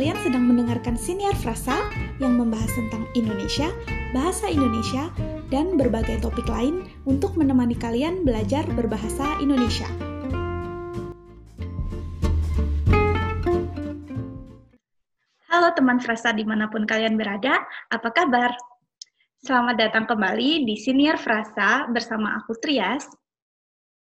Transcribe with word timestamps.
Kalian 0.00 0.16
sedang 0.24 0.48
mendengarkan 0.48 0.96
Siniar 0.96 1.36
Frasa 1.36 1.76
yang 2.24 2.40
membahas 2.40 2.72
tentang 2.72 3.04
Indonesia, 3.12 3.68
bahasa 4.16 4.48
Indonesia, 4.48 5.12
dan 5.52 5.76
berbagai 5.76 6.24
topik 6.24 6.48
lain 6.48 6.88
untuk 7.04 7.36
menemani 7.36 7.76
kalian 7.76 8.24
belajar 8.24 8.64
berbahasa 8.72 9.36
Indonesia. 9.44 9.84
Halo 15.52 15.68
teman 15.76 16.00
Frasa 16.00 16.32
di 16.32 16.48
mana 16.48 16.72
pun 16.72 16.88
kalian 16.88 17.20
berada, 17.20 17.60
apa 17.92 18.08
kabar? 18.08 18.56
Selamat 19.44 19.76
datang 19.84 20.08
kembali 20.08 20.64
di 20.64 20.80
Siniar 20.80 21.20
Frasa 21.20 21.84
bersama 21.92 22.40
aku 22.40 22.56
Trias. 22.56 23.04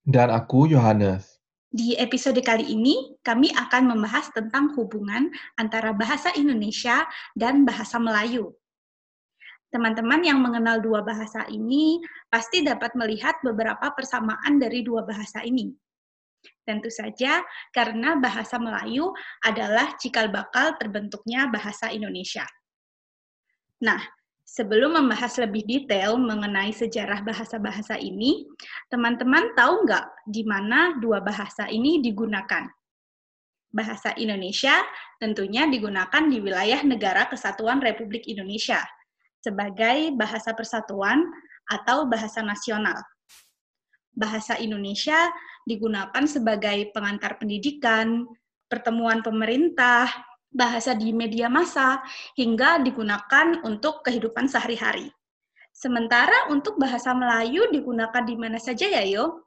Dan 0.05 0.29
aku 0.29 0.69
Yohanes. 0.69 1.36
Di 1.67 1.99
episode 1.99 2.39
kali 2.39 2.63
ini, 2.63 3.19
kami 3.19 3.51
akan 3.51 3.91
membahas 3.91 4.31
tentang 4.31 4.71
hubungan 4.79 5.27
antara 5.59 5.91
bahasa 5.91 6.31
Indonesia 6.39 7.03
dan 7.35 7.67
bahasa 7.67 7.99
Melayu. 7.99 8.55
Teman-teman 9.67 10.23
yang 10.23 10.39
mengenal 10.39 10.79
dua 10.79 11.03
bahasa 11.03 11.43
ini 11.51 11.99
pasti 12.31 12.63
dapat 12.63 12.95
melihat 12.95 13.35
beberapa 13.43 13.91
persamaan 13.91 14.63
dari 14.63 14.79
dua 14.79 15.03
bahasa 15.03 15.43
ini. 15.43 15.75
Tentu 16.63 16.87
saja 16.87 17.43
karena 17.75 18.15
bahasa 18.15 18.55
Melayu 18.55 19.11
adalah 19.43 19.99
cikal 19.99 20.31
bakal 20.31 20.79
terbentuknya 20.79 21.51
bahasa 21.51 21.91
Indonesia. 21.91 22.47
Nah, 23.83 23.99
Sebelum 24.47 24.95
membahas 24.95 25.35
lebih 25.43 25.67
detail 25.67 26.15
mengenai 26.15 26.71
sejarah 26.71 27.19
bahasa-bahasa 27.19 27.99
ini, 27.99 28.47
teman-teman 28.87 29.51
tahu 29.59 29.83
nggak 29.83 30.23
di 30.23 30.47
mana 30.47 30.95
dua 31.03 31.19
bahasa 31.19 31.67
ini 31.67 31.99
digunakan? 31.99 32.63
Bahasa 33.67 34.15
Indonesia 34.15 34.87
tentunya 35.19 35.67
digunakan 35.67 36.23
di 36.31 36.39
wilayah 36.39 36.79
Negara 36.87 37.27
Kesatuan 37.27 37.83
Republik 37.83 38.23
Indonesia 38.31 38.79
sebagai 39.43 40.15
bahasa 40.15 40.55
persatuan 40.55 41.27
atau 41.67 42.07
bahasa 42.07 42.39
nasional. 42.39 43.03
Bahasa 44.15 44.55
Indonesia 44.63 45.27
digunakan 45.67 46.23
sebagai 46.23 46.87
pengantar 46.95 47.35
pendidikan, 47.35 48.23
pertemuan 48.71 49.19
pemerintah, 49.19 50.07
bahasa 50.51 50.95
di 50.97 51.11
media 51.11 51.51
massa, 51.51 52.01
hingga 52.35 52.81
digunakan 52.81 53.61
untuk 53.67 54.01
kehidupan 54.07 54.47
sehari-hari. 54.47 55.11
Sementara 55.73 56.49
untuk 56.49 56.81
bahasa 56.81 57.13
Melayu 57.13 57.69
digunakan 57.69 58.25
di 58.25 58.33
mana 58.33 58.57
saja 58.57 58.89
ya, 58.89 59.05
Yo? 59.05 59.45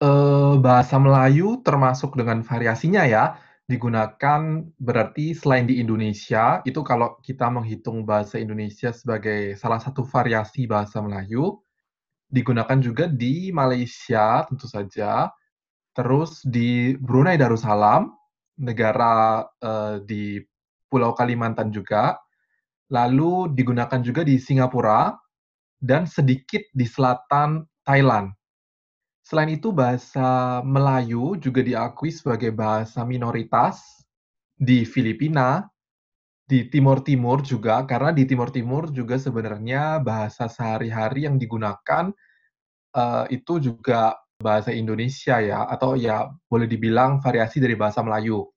Uh, 0.00 0.56
bahasa 0.58 0.96
Melayu 0.96 1.60
termasuk 1.60 2.16
dengan 2.16 2.40
variasinya 2.40 3.04
ya, 3.04 3.36
digunakan 3.64 4.64
berarti 4.76 5.32
selain 5.32 5.64
di 5.64 5.80
Indonesia, 5.80 6.60
itu 6.68 6.80
kalau 6.84 7.16
kita 7.24 7.48
menghitung 7.48 8.04
bahasa 8.04 8.36
Indonesia 8.36 8.92
sebagai 8.92 9.56
salah 9.56 9.80
satu 9.80 10.04
variasi 10.04 10.68
bahasa 10.68 11.00
Melayu, 11.00 11.60
digunakan 12.28 12.76
juga 12.80 13.04
di 13.08 13.52
Malaysia 13.52 14.44
tentu 14.48 14.68
saja, 14.68 15.32
terus 15.96 16.44
di 16.44 16.96
Brunei 16.96 17.40
Darussalam, 17.40 18.12
negara 18.58 19.44
uh, 19.62 19.98
di 20.02 20.38
Pulau 20.86 21.10
Kalimantan 21.16 21.74
juga, 21.74 22.18
lalu 22.92 23.50
digunakan 23.50 23.98
juga 23.98 24.22
di 24.22 24.38
Singapura, 24.38 25.10
dan 25.82 26.08
sedikit 26.08 26.64
di 26.72 26.86
selatan 26.88 27.66
Thailand. 27.84 28.32
Selain 29.24 29.52
itu, 29.52 29.72
bahasa 29.72 30.60
Melayu 30.64 31.36
juga 31.40 31.64
diakui 31.64 32.12
sebagai 32.12 32.52
bahasa 32.52 33.04
minoritas 33.04 33.80
di 34.54 34.84
Filipina, 34.84 35.64
di 36.44 36.68
Timur 36.68 37.00
Timur 37.00 37.40
juga, 37.40 37.84
karena 37.88 38.12
di 38.12 38.28
Timur 38.28 38.52
Timur 38.52 38.92
juga 38.92 39.16
sebenarnya 39.16 40.00
bahasa 40.00 40.44
sehari-hari 40.48 41.24
yang 41.24 41.40
digunakan 41.40 42.12
uh, 42.94 43.24
itu 43.32 43.60
juga 43.60 44.16
bahasa 44.40 44.74
Indonesia 44.74 45.38
ya, 45.38 45.66
atau 45.68 45.94
ya 45.94 46.30
boleh 46.50 46.66
dibilang 46.66 47.22
variasi 47.22 47.62
dari 47.62 47.78
bahasa 47.78 48.02
Melayu. 48.02 48.48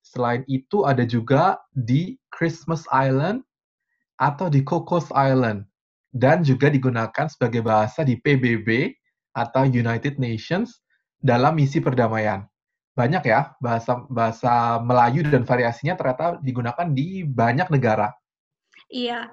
Selain 0.00 0.42
itu 0.48 0.88
ada 0.88 1.04
juga 1.04 1.60
di 1.76 2.16
Christmas 2.32 2.88
Island 2.88 3.44
atau 4.20 4.48
di 4.48 4.64
Cocos 4.64 5.12
Island 5.12 5.64
dan 6.10 6.42
juga 6.42 6.68
digunakan 6.72 7.26
sebagai 7.30 7.62
bahasa 7.62 8.02
di 8.02 8.18
PBB 8.18 8.96
atau 9.36 9.64
United 9.64 10.18
Nations 10.18 10.82
dalam 11.20 11.56
misi 11.56 11.78
perdamaian. 11.78 12.48
Banyak 12.98 13.22
ya 13.22 13.54
bahasa 13.62 14.02
bahasa 14.10 14.82
Melayu 14.82 15.22
dan 15.24 15.46
variasinya 15.46 15.94
ternyata 15.94 16.36
digunakan 16.42 16.86
di 16.90 17.22
banyak 17.22 17.70
negara. 17.70 18.10
Iya, 18.90 19.30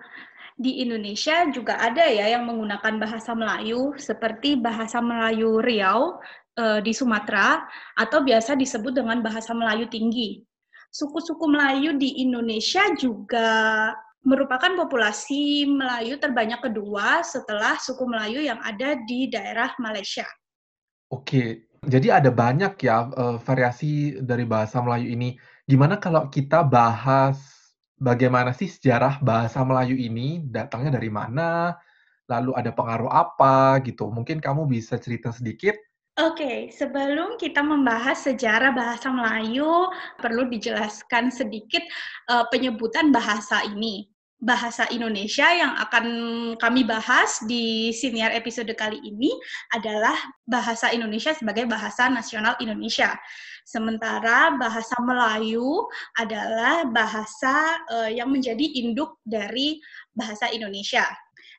di 0.58 0.82
Indonesia 0.82 1.46
juga 1.54 1.78
ada 1.78 2.10
ya 2.10 2.34
yang 2.34 2.50
menggunakan 2.50 2.98
bahasa 2.98 3.38
Melayu 3.38 3.94
seperti 4.02 4.58
bahasa 4.58 4.98
Melayu 4.98 5.62
Riau 5.62 6.18
e, 6.58 6.82
di 6.82 6.98
Sumatera 6.98 7.62
atau 7.94 8.26
biasa 8.26 8.58
disebut 8.58 8.98
dengan 8.98 9.22
bahasa 9.22 9.54
Melayu 9.54 9.86
tinggi. 9.86 10.42
Suku-suku 10.90 11.46
Melayu 11.46 11.94
di 12.02 12.26
Indonesia 12.26 12.90
juga 12.98 13.94
merupakan 14.26 14.74
populasi 14.74 15.70
Melayu 15.70 16.18
terbanyak 16.18 16.66
kedua 16.66 17.22
setelah 17.22 17.78
suku 17.78 18.10
Melayu 18.10 18.42
yang 18.42 18.58
ada 18.66 18.98
di 19.06 19.30
daerah 19.30 19.78
Malaysia. 19.78 20.26
Oke, 21.14 21.70
jadi 21.86 22.18
ada 22.18 22.34
banyak 22.34 22.82
ya 22.82 23.14
uh, 23.14 23.38
variasi 23.38 24.20
dari 24.26 24.44
bahasa 24.44 24.82
Melayu 24.82 25.14
ini. 25.14 25.38
Gimana 25.70 26.02
kalau 26.02 26.28
kita 26.34 26.66
bahas 26.66 27.57
bagaimana 27.98 28.54
sih 28.54 28.70
sejarah 28.70 29.20
bahasa 29.20 29.62
Melayu 29.66 29.98
ini, 29.98 30.42
datangnya 30.46 30.98
dari 31.02 31.10
mana, 31.10 31.74
lalu 32.30 32.54
ada 32.54 32.72
pengaruh 32.72 33.10
apa 33.10 33.82
gitu. 33.84 34.10
Mungkin 34.14 34.40
kamu 34.40 34.70
bisa 34.70 34.96
cerita 35.02 35.34
sedikit. 35.34 35.76
Oke, 36.18 36.42
okay, 36.42 36.58
sebelum 36.74 37.38
kita 37.38 37.62
membahas 37.62 38.26
sejarah 38.26 38.74
bahasa 38.74 39.14
Melayu, 39.14 39.94
perlu 40.18 40.50
dijelaskan 40.50 41.30
sedikit 41.30 41.86
uh, 42.34 42.50
penyebutan 42.50 43.14
bahasa 43.14 43.62
ini. 43.70 44.10
Bahasa 44.38 44.86
Indonesia 44.94 45.50
yang 45.50 45.74
akan 45.82 46.06
kami 46.62 46.86
bahas 46.86 47.42
di 47.50 47.90
senior 47.90 48.30
episode 48.30 48.70
kali 48.78 49.02
ini 49.02 49.34
adalah 49.74 50.14
bahasa 50.46 50.94
Indonesia 50.94 51.34
sebagai 51.34 51.66
bahasa 51.66 52.06
nasional 52.06 52.54
Indonesia. 52.62 53.18
Sementara 53.66 54.54
bahasa 54.54 54.94
Melayu 55.02 55.90
adalah 56.22 56.86
bahasa 56.86 57.82
uh, 57.90 58.10
yang 58.14 58.30
menjadi 58.30 58.62
induk 58.78 59.18
dari 59.26 59.82
bahasa 60.14 60.46
Indonesia. 60.54 61.04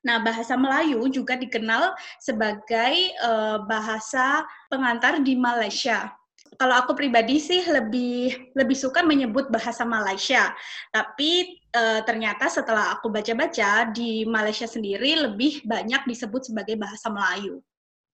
Nah, 0.06 0.22
bahasa 0.22 0.54
Melayu 0.54 1.02
juga 1.10 1.34
dikenal 1.34 1.98
sebagai 2.22 2.94
uh, 3.26 3.58
bahasa 3.66 4.46
pengantar 4.70 5.18
di 5.18 5.34
Malaysia. 5.34 6.14
Kalau 6.58 6.74
aku 6.78 6.94
pribadi 6.94 7.42
sih 7.42 7.66
lebih 7.66 8.54
lebih 8.54 8.78
suka 8.78 9.02
menyebut 9.02 9.50
bahasa 9.50 9.82
Malaysia, 9.82 10.54
tapi 10.94 11.57
e, 11.72 11.82
ternyata 12.04 12.48
setelah 12.48 12.96
aku 12.96 13.12
baca-baca 13.12 13.88
di 13.92 14.24
Malaysia 14.24 14.66
sendiri 14.68 15.28
lebih 15.28 15.64
banyak 15.64 16.04
disebut 16.08 16.48
sebagai 16.48 16.76
bahasa 16.76 17.08
Melayu. 17.08 17.60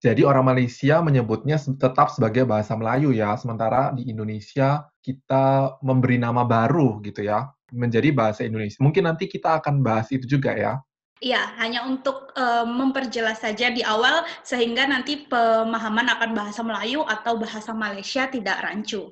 Jadi 0.05 0.21
orang 0.21 0.53
Malaysia 0.53 1.01
menyebutnya 1.01 1.57
tetap 1.57 2.13
sebagai 2.13 2.45
bahasa 2.45 2.77
Melayu 2.77 3.17
ya, 3.17 3.33
sementara 3.41 3.89
di 3.97 4.05
Indonesia 4.13 4.85
kita 5.01 5.81
memberi 5.81 6.21
nama 6.21 6.45
baru 6.45 7.01
gitu 7.01 7.25
ya, 7.25 7.49
menjadi 7.73 8.13
bahasa 8.13 8.45
Indonesia. 8.45 8.77
Mungkin 8.85 9.09
nanti 9.09 9.25
kita 9.25 9.65
akan 9.65 9.81
bahas 9.81 10.13
itu 10.13 10.29
juga 10.29 10.53
ya. 10.53 10.77
Iya, 11.25 11.57
hanya 11.57 11.89
untuk 11.89 12.37
uh, 12.37 12.69
memperjelas 12.69 13.41
saja 13.41 13.73
di 13.73 13.81
awal 13.81 14.29
sehingga 14.45 14.85
nanti 14.85 15.25
pemahaman 15.25 16.12
akan 16.12 16.31
bahasa 16.37 16.61
Melayu 16.61 17.00
atau 17.09 17.41
bahasa 17.41 17.73
Malaysia 17.73 18.29
tidak 18.29 18.61
rancu. 18.61 19.09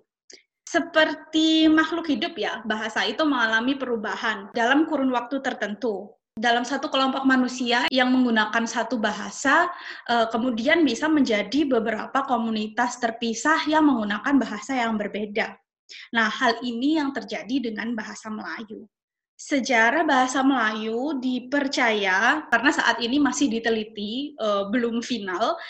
Seperti 0.72 1.68
makhluk 1.68 2.08
hidup 2.08 2.32
ya, 2.40 2.64
bahasa 2.64 3.04
itu 3.04 3.20
mengalami 3.28 3.76
perubahan 3.76 4.48
dalam 4.56 4.88
kurun 4.88 5.12
waktu 5.12 5.44
tertentu 5.44 6.16
dalam 6.32 6.64
satu 6.64 6.88
kelompok 6.88 7.28
manusia 7.28 7.84
yang 7.92 8.08
menggunakan 8.08 8.64
satu 8.64 8.96
bahasa, 8.96 9.68
uh, 10.08 10.26
kemudian 10.32 10.80
bisa 10.80 11.04
menjadi 11.04 11.68
beberapa 11.68 12.24
komunitas 12.24 12.96
terpisah 12.96 13.60
yang 13.68 13.84
menggunakan 13.84 14.40
bahasa 14.40 14.80
yang 14.80 14.96
berbeda. 14.96 15.52
Nah, 16.16 16.32
hal 16.32 16.56
ini 16.64 16.96
yang 16.96 17.12
terjadi 17.12 17.68
dengan 17.68 17.92
bahasa 17.92 18.32
Melayu. 18.32 18.88
Sejarah 19.36 20.08
bahasa 20.08 20.40
Melayu 20.40 21.20
dipercaya 21.20 22.48
karena 22.48 22.70
saat 22.72 22.96
ini 23.04 23.20
masih 23.20 23.52
diteliti, 23.52 24.32
uh, 24.40 24.72
belum 24.72 25.04
final, 25.04 25.60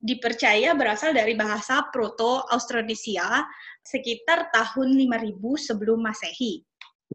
dipercaya 0.00 0.72
berasal 0.72 1.12
dari 1.12 1.36
bahasa 1.36 1.84
Proto-Austronesia 1.92 3.44
sekitar 3.84 4.48
tahun 4.50 4.96
5000 4.96 5.36
sebelum 5.60 6.00
Masehi. 6.00 6.64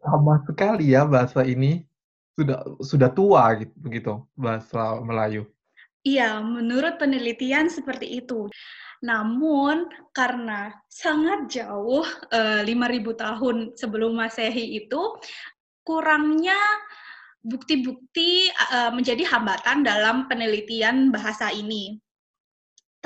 Lama 0.02 0.38
sekali 0.46 0.94
ya 0.94 1.02
bahasa 1.02 1.42
ini 1.42 1.82
sudah 2.38 2.62
sudah 2.78 3.10
tua 3.10 3.58
gitu 3.90 4.22
bahasa 4.38 5.02
Melayu. 5.02 5.48
Iya, 6.06 6.38
menurut 6.38 7.02
penelitian 7.02 7.66
seperti 7.66 8.22
itu. 8.22 8.46
Namun 9.02 9.90
karena 10.14 10.70
sangat 10.86 11.50
jauh 11.50 12.06
uh, 12.30 12.62
5000 12.62 12.70
tahun 13.18 13.56
sebelum 13.74 14.14
Masehi 14.14 14.86
itu 14.86 15.02
kurangnya 15.82 16.58
bukti-bukti 17.42 18.50
uh, 18.70 18.94
menjadi 18.94 19.26
hambatan 19.26 19.82
dalam 19.82 20.30
penelitian 20.30 21.10
bahasa 21.10 21.50
ini. 21.50 21.98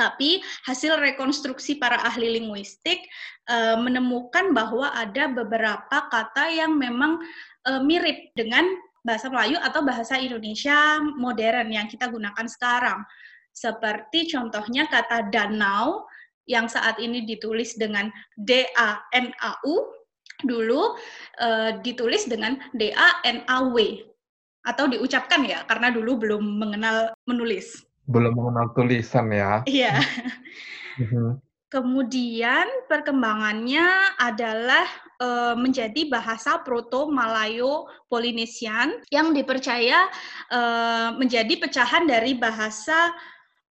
Tapi 0.01 0.41
hasil 0.65 0.97
rekonstruksi 0.97 1.77
para 1.77 2.01
ahli 2.01 2.41
linguistik 2.41 3.05
uh, 3.53 3.77
menemukan 3.77 4.57
bahwa 4.57 4.89
ada 4.97 5.29
beberapa 5.29 6.09
kata 6.09 6.49
yang 6.49 6.73
memang 6.81 7.21
uh, 7.69 7.85
mirip 7.85 8.33
dengan 8.33 8.65
bahasa 9.05 9.29
Melayu 9.29 9.61
atau 9.61 9.85
bahasa 9.85 10.17
Indonesia 10.17 11.05
modern 11.21 11.69
yang 11.69 11.85
kita 11.85 12.09
gunakan 12.09 12.49
sekarang. 12.49 13.05
Seperti 13.53 14.33
contohnya 14.33 14.89
kata 14.89 15.29
danau 15.29 16.09
yang 16.49 16.65
saat 16.65 16.97
ini 16.97 17.29
ditulis 17.29 17.77
dengan 17.77 18.09
D 18.41 18.65
A 18.81 19.05
N 19.13 19.37
A 19.45 19.61
U 19.69 19.85
dulu 20.41 20.97
uh, 21.45 21.77
ditulis 21.85 22.25
dengan 22.25 22.57
D 22.73 22.97
A 22.97 23.21
N 23.29 23.45
A 23.45 23.69
W 23.69 23.77
atau 24.65 24.89
diucapkan 24.89 25.45
ya 25.45 25.65
karena 25.69 25.93
dulu 25.93 26.25
belum 26.25 26.45
mengenal 26.57 27.13
menulis. 27.29 27.90
Belum 28.11 28.35
mengenal 28.35 28.75
tulisan 28.75 29.31
ya. 29.31 29.63
Iya. 29.71 30.03
Mhm. 30.99 31.39
Kemudian 31.71 32.67
perkembangannya 32.91 34.19
adalah 34.19 34.91
e, 35.23 35.55
menjadi 35.55 36.11
bahasa 36.11 36.59
Proto-Malayo-Polinesian 36.67 39.07
yang 39.15 39.31
dipercaya 39.31 40.11
e, 40.51 40.61
menjadi 41.15 41.55
pecahan 41.63 42.11
dari 42.11 42.35
bahasa 42.35 43.15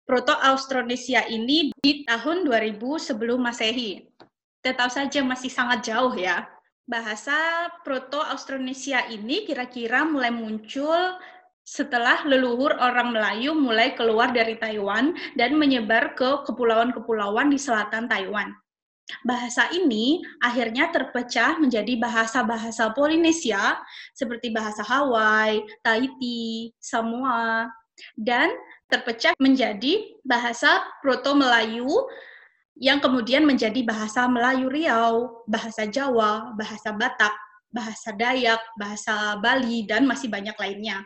Proto-Austronesia 0.05 1.25
ini 1.33 1.73
di 1.81 2.05
tahun 2.05 2.45
2000 2.45 2.77
sebelum 3.01 3.41
Masehi. 3.41 4.13
Tetap 4.61 4.93
saja 4.93 5.25
masih 5.25 5.49
sangat 5.49 5.89
jauh 5.89 6.13
ya. 6.13 6.45
Bahasa 6.85 7.73
Proto-Austronesia 7.81 9.09
ini 9.09 9.49
kira-kira 9.49 10.05
mulai 10.05 10.31
muncul 10.31 11.17
setelah 11.67 12.23
leluhur 12.23 12.79
orang 12.79 13.11
Melayu 13.11 13.51
mulai 13.59 13.99
keluar 13.99 14.31
dari 14.31 14.55
Taiwan 14.55 15.11
dan 15.35 15.59
menyebar 15.59 16.15
ke 16.15 16.47
kepulauan-kepulauan 16.47 17.51
di 17.51 17.59
selatan 17.59 18.07
Taiwan. 18.07 18.55
Bahasa 19.27 19.67
ini 19.75 20.23
akhirnya 20.39 20.95
terpecah 20.95 21.59
menjadi 21.59 21.99
bahasa-bahasa 21.99 22.95
Polinesia 22.95 23.83
seperti 24.15 24.55
bahasa 24.55 24.83
Hawaii, 24.87 25.63
Tahiti, 25.83 26.71
Samoa, 26.79 27.71
dan 28.15 28.51
terpecah 28.87 29.35
menjadi 29.43 30.23
bahasa 30.23 30.87
Proto-Melayu 31.03 31.91
yang 32.79 33.03
kemudian 33.03 33.43
menjadi 33.43 33.83
bahasa 33.83 34.27
Melayu 34.31 34.71
Riau, 34.71 35.43
bahasa 35.51 35.87
Jawa, 35.87 36.55
bahasa 36.55 36.95
Batak, 36.95 37.35
bahasa 37.71 38.11
Dayak, 38.15 38.63
bahasa 38.79 39.39
Bali, 39.39 39.87
dan 39.87 40.07
masih 40.07 40.31
banyak 40.31 40.55
lainnya. 40.59 41.03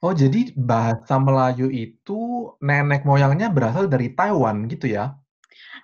Oh, 0.00 0.16
jadi 0.16 0.56
bahasa 0.56 1.20
Melayu 1.20 1.68
itu 1.68 2.52
nenek 2.64 3.04
moyangnya 3.04 3.52
berasal 3.52 3.84
dari 3.84 4.16
Taiwan 4.16 4.64
gitu 4.64 4.88
ya? 4.88 5.12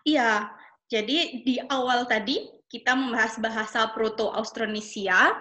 Iya. 0.08 0.48
Jadi 0.88 1.44
di 1.44 1.60
awal 1.68 2.08
tadi 2.08 2.48
kita 2.72 2.96
membahas 2.96 3.36
bahasa 3.42 3.92
Proto-Austronesia. 3.92 5.36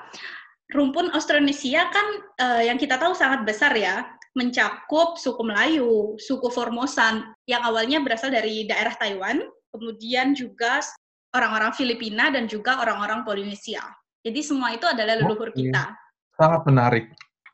Rumpun 0.73 1.13
Austronesia 1.13 1.87
kan 1.93 2.07
uh, 2.41 2.61
yang 2.65 2.75
kita 2.81 2.97
tahu 2.97 3.13
sangat 3.13 3.45
besar 3.45 3.71
ya, 3.77 4.01
mencakup 4.33 5.15
suku 5.15 5.45
Melayu, 5.45 6.17
suku 6.19 6.49
Formosan 6.49 7.31
yang 7.45 7.61
awalnya 7.63 8.01
berasal 8.01 8.33
dari 8.33 8.65
daerah 8.65 8.97
Taiwan, 8.97 9.45
kemudian 9.69 10.33
juga 10.33 10.81
orang-orang 11.37 11.71
Filipina 11.77 12.33
dan 12.33 12.49
juga 12.49 12.81
orang-orang 12.81 13.21
Polinesia. 13.23 13.85
Jadi 14.25 14.41
semua 14.41 14.73
itu 14.73 14.89
adalah 14.89 15.21
leluhur 15.21 15.53
Oke. 15.53 15.69
kita. 15.69 15.93
Sangat 16.33 16.65
menarik. 16.65 17.05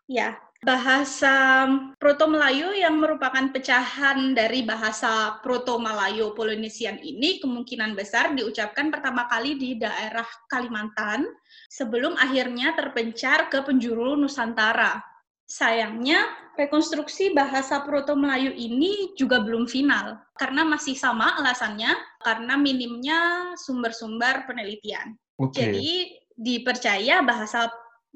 Ya, 0.08 0.40
bahasa 0.62 1.66
Proto-Melayu 1.98 2.78
yang 2.78 3.02
merupakan 3.02 3.50
pecahan 3.50 4.38
dari 4.38 4.62
bahasa 4.62 5.42
Proto-Malayo 5.42 6.38
Polynesian 6.38 7.02
ini 7.02 7.42
kemungkinan 7.42 7.98
besar 7.98 8.38
diucapkan 8.38 8.94
pertama 8.94 9.26
kali 9.26 9.58
di 9.58 9.82
daerah 9.82 10.26
Kalimantan 10.46 11.26
sebelum 11.66 12.14
akhirnya 12.14 12.78
terpencar 12.78 13.50
ke 13.50 13.66
penjuru 13.66 14.14
Nusantara. 14.14 15.02
Sayangnya, 15.50 16.30
rekonstruksi 16.56 17.34
bahasa 17.34 17.82
Proto-Melayu 17.82 18.54
ini 18.54 19.18
juga 19.18 19.42
belum 19.42 19.66
final 19.66 20.22
karena 20.38 20.62
masih 20.62 20.94
sama 20.94 21.42
alasannya 21.42 21.90
karena 22.22 22.54
minimnya 22.54 23.52
sumber-sumber 23.58 24.46
penelitian. 24.46 25.18
Okay. 25.42 25.58
Jadi 25.58 25.92
dipercaya 26.38 27.26
bahasa 27.26 27.68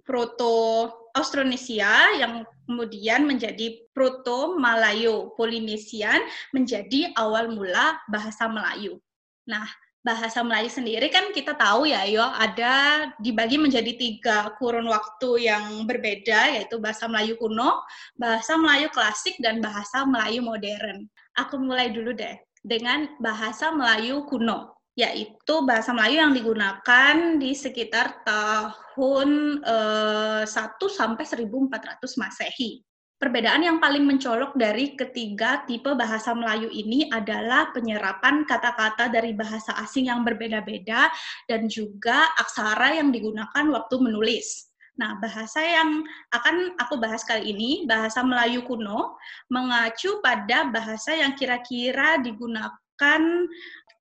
Proto 0.05 0.93
Austronesia 1.15 2.19
yang 2.19 2.43
kemudian 2.67 3.23
menjadi 3.23 3.87
Proto-Malayo 3.95 5.31
Polinesian 5.39 6.19
menjadi 6.51 7.15
awal 7.15 7.55
mula 7.55 7.95
bahasa 8.11 8.51
Melayu. 8.51 8.99
Nah, 9.47 9.63
bahasa 10.03 10.43
Melayu 10.43 10.69
sendiri 10.69 11.07
kan 11.09 11.31
kita 11.31 11.55
tahu 11.55 11.87
ya, 11.87 12.03
yo 12.05 12.21
ada 12.21 13.07
dibagi 13.17 13.55
menjadi 13.57 13.95
tiga 13.95 14.53
kurun 14.59 14.85
waktu 14.91 15.49
yang 15.49 15.87
berbeda, 15.87 16.59
yaitu 16.59 16.77
bahasa 16.77 17.07
Melayu 17.07 17.39
kuno, 17.39 17.79
bahasa 18.19 18.59
Melayu 18.59 18.91
klasik, 18.91 19.39
dan 19.39 19.63
bahasa 19.63 20.03
Melayu 20.03 20.43
modern. 20.43 21.07
Aku 21.39 21.55
mulai 21.57 21.95
dulu 21.95 22.11
deh 22.11 22.37
dengan 22.61 23.07
bahasa 23.23 23.71
Melayu 23.71 24.27
kuno 24.27 24.74
yaitu 24.95 25.55
bahasa 25.67 25.91
Melayu 25.91 26.23
yang 26.23 26.33
digunakan 26.33 27.15
di 27.35 27.51
sekitar 27.51 28.23
tahun 28.23 29.59
eh, 29.59 30.43
1 30.47 30.47
sampai 30.87 31.23
1400 31.27 32.19
Masehi. 32.19 32.79
Perbedaan 33.15 33.63
yang 33.63 33.79
paling 33.79 34.03
mencolok 34.03 34.59
dari 34.59 34.91
ketiga 34.91 35.63
tipe 35.63 35.87
bahasa 35.95 36.35
Melayu 36.35 36.67
ini 36.67 37.07
adalah 37.07 37.71
penyerapan 37.71 38.43
kata-kata 38.43 39.07
dari 39.07 39.31
bahasa 39.31 39.71
asing 39.79 40.11
yang 40.11 40.27
berbeda-beda 40.27 41.07
dan 41.47 41.71
juga 41.71 42.27
aksara 42.35 42.99
yang 42.99 43.15
digunakan 43.15 43.71
waktu 43.71 43.95
menulis. 44.03 44.67
Nah, 44.99 45.15
bahasa 45.19 45.59
yang 45.63 46.03
akan 46.31 46.75
aku 46.79 46.99
bahas 46.99 47.23
kali 47.23 47.55
ini, 47.55 47.83
bahasa 47.87 48.23
Melayu 48.23 48.67
kuno, 48.67 49.15
mengacu 49.47 50.19
pada 50.23 50.67
bahasa 50.71 51.15
yang 51.15 51.35
kira-kira 51.39 52.19
digunakan 52.19 53.21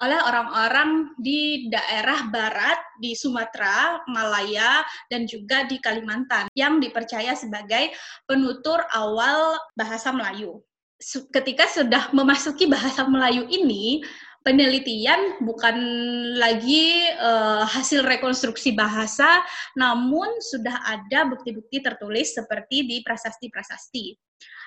oleh 0.04 0.20
orang-orang 0.20 1.16
di 1.16 1.72
daerah 1.72 2.28
barat 2.28 2.76
di 3.00 3.16
Sumatera, 3.16 4.04
Malaya, 4.04 4.84
dan 5.08 5.24
juga 5.24 5.64
di 5.64 5.80
Kalimantan 5.80 6.52
yang 6.52 6.76
dipercaya 6.76 7.32
sebagai 7.32 7.88
penutur 8.28 8.84
awal 8.92 9.56
bahasa 9.72 10.12
Melayu. 10.12 10.60
Ketika 11.32 11.64
sudah 11.72 12.12
memasuki 12.12 12.68
bahasa 12.68 13.08
Melayu 13.08 13.48
ini, 13.48 14.04
penelitian 14.44 15.40
bukan 15.40 15.76
lagi 16.36 17.08
uh, 17.16 17.64
hasil 17.64 18.04
rekonstruksi 18.04 18.76
bahasa, 18.76 19.40
namun 19.72 20.28
sudah 20.44 20.84
ada 20.84 21.24
bukti-bukti 21.32 21.80
tertulis 21.80 22.36
seperti 22.36 22.84
di 22.84 23.00
prasasti-prasasti 23.00 24.20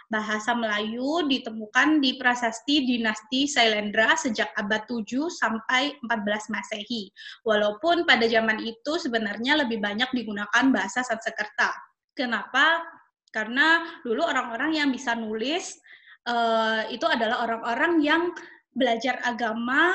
bahasa 0.07 0.55
Melayu 0.55 1.27
ditemukan 1.27 1.99
di 1.99 2.15
prasasti 2.15 2.87
dinasti 2.87 3.43
Sailendra 3.43 4.15
sejak 4.15 4.55
abad 4.55 4.87
7 4.87 5.03
sampai 5.27 5.99
14 5.99 6.53
Masehi. 6.53 7.11
Walaupun 7.43 8.07
pada 8.07 8.23
zaman 8.27 8.63
itu 8.63 8.95
sebenarnya 8.95 9.67
lebih 9.67 9.83
banyak 9.83 10.07
digunakan 10.15 10.63
bahasa 10.71 11.03
Sanskerta. 11.03 11.75
Kenapa? 12.15 12.87
Karena 13.35 13.99
dulu 14.01 14.23
orang-orang 14.23 14.79
yang 14.79 14.89
bisa 14.89 15.11
nulis 15.13 15.75
uh, 16.23 16.87
itu 16.87 17.03
adalah 17.03 17.43
orang-orang 17.43 17.99
yang 17.99 18.31
belajar 18.71 19.19
agama 19.27 19.91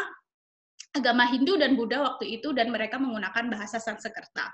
agama 0.93 1.25
Hindu 1.25 1.57
dan 1.57 1.73
Buddha 1.73 2.05
waktu 2.05 2.37
itu 2.37 2.53
dan 2.53 2.69
mereka 2.69 3.01
menggunakan 3.01 3.49
bahasa 3.49 3.81
Sanskerta. 3.81 4.53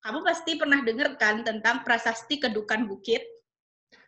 Kamu 0.00 0.24
pasti 0.24 0.56
pernah 0.56 0.80
dengar 0.80 1.20
kan 1.20 1.44
tentang 1.44 1.84
prasasti 1.84 2.40
kedukan 2.40 2.88
bukit? 2.88 3.20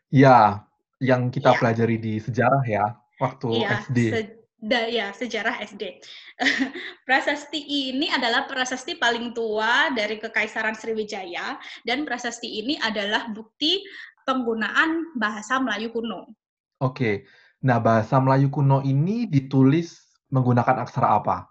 Ya, 0.09 0.65
yang 0.99 1.31
kita 1.31 1.55
ya. 1.55 1.59
pelajari 1.59 1.97
di 1.99 2.15
sejarah 2.19 2.65
ya, 2.67 2.85
waktu 3.23 3.63
ya, 3.63 3.69
SD. 3.87 3.99
Se 4.11 4.21
da, 4.59 4.81
ya, 4.91 5.07
sejarah 5.15 5.55
SD. 5.63 6.03
prasasti 7.07 7.59
ini 7.91 8.11
adalah 8.11 8.47
prasasti 8.47 8.99
paling 8.99 9.35
tua 9.35 9.91
dari 9.95 10.19
Kekaisaran 10.19 10.75
Sriwijaya 10.75 11.59
dan 11.87 12.03
prasasti 12.03 12.63
ini 12.63 12.75
adalah 12.79 13.31
bukti 13.31 13.83
penggunaan 14.27 15.15
bahasa 15.15 15.63
Melayu 15.63 15.95
kuno. 15.95 16.35
Oke. 16.83 17.27
Nah, 17.63 17.83
bahasa 17.83 18.23
Melayu 18.23 18.51
kuno 18.55 18.83
ini 18.87 19.27
ditulis 19.27 19.99
menggunakan 20.31 20.87
aksara 20.87 21.19
apa? 21.19 21.51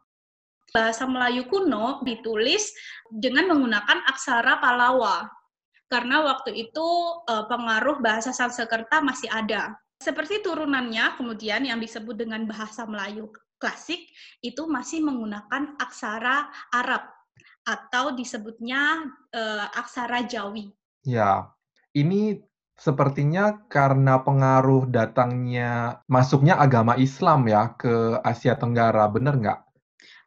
Bahasa 0.71 1.07
Melayu 1.07 1.47
kuno 1.47 2.03
ditulis 2.03 2.71
dengan 3.11 3.51
menggunakan 3.51 4.03
aksara 4.07 4.59
Palawa 4.59 5.27
karena 5.87 6.23
waktu 6.23 6.67
itu 6.67 6.87
uh, 7.27 7.47
pengaruh 7.47 8.03
bahasa 8.03 8.35
Sanskerta 8.35 8.99
masih 8.99 9.31
ada. 9.31 9.75
Seperti 9.97 10.45
turunannya 10.45 11.17
kemudian 11.17 11.65
yang 11.65 11.81
disebut 11.81 12.13
dengan 12.13 12.45
bahasa 12.45 12.85
Melayu 12.85 13.33
klasik 13.57 14.05
itu 14.45 14.69
masih 14.69 15.01
menggunakan 15.01 15.73
aksara 15.81 16.45
Arab 16.69 17.01
atau 17.65 18.13
disebutnya 18.13 19.11
uh, 19.33 19.65
aksara 19.73 20.23
Jawi. 20.23 20.69
Ya, 21.03 21.49
ini 21.97 22.39
sepertinya 22.77 23.65
karena 23.67 24.21
pengaruh 24.21 24.85
datangnya 24.85 26.03
masuknya 26.05 26.61
agama 26.61 26.93
Islam 26.95 27.49
ya 27.49 27.73
ke 27.73 28.21
Asia 28.21 28.53
Tenggara, 28.53 29.09
benar 29.09 29.33
nggak? 29.35 29.59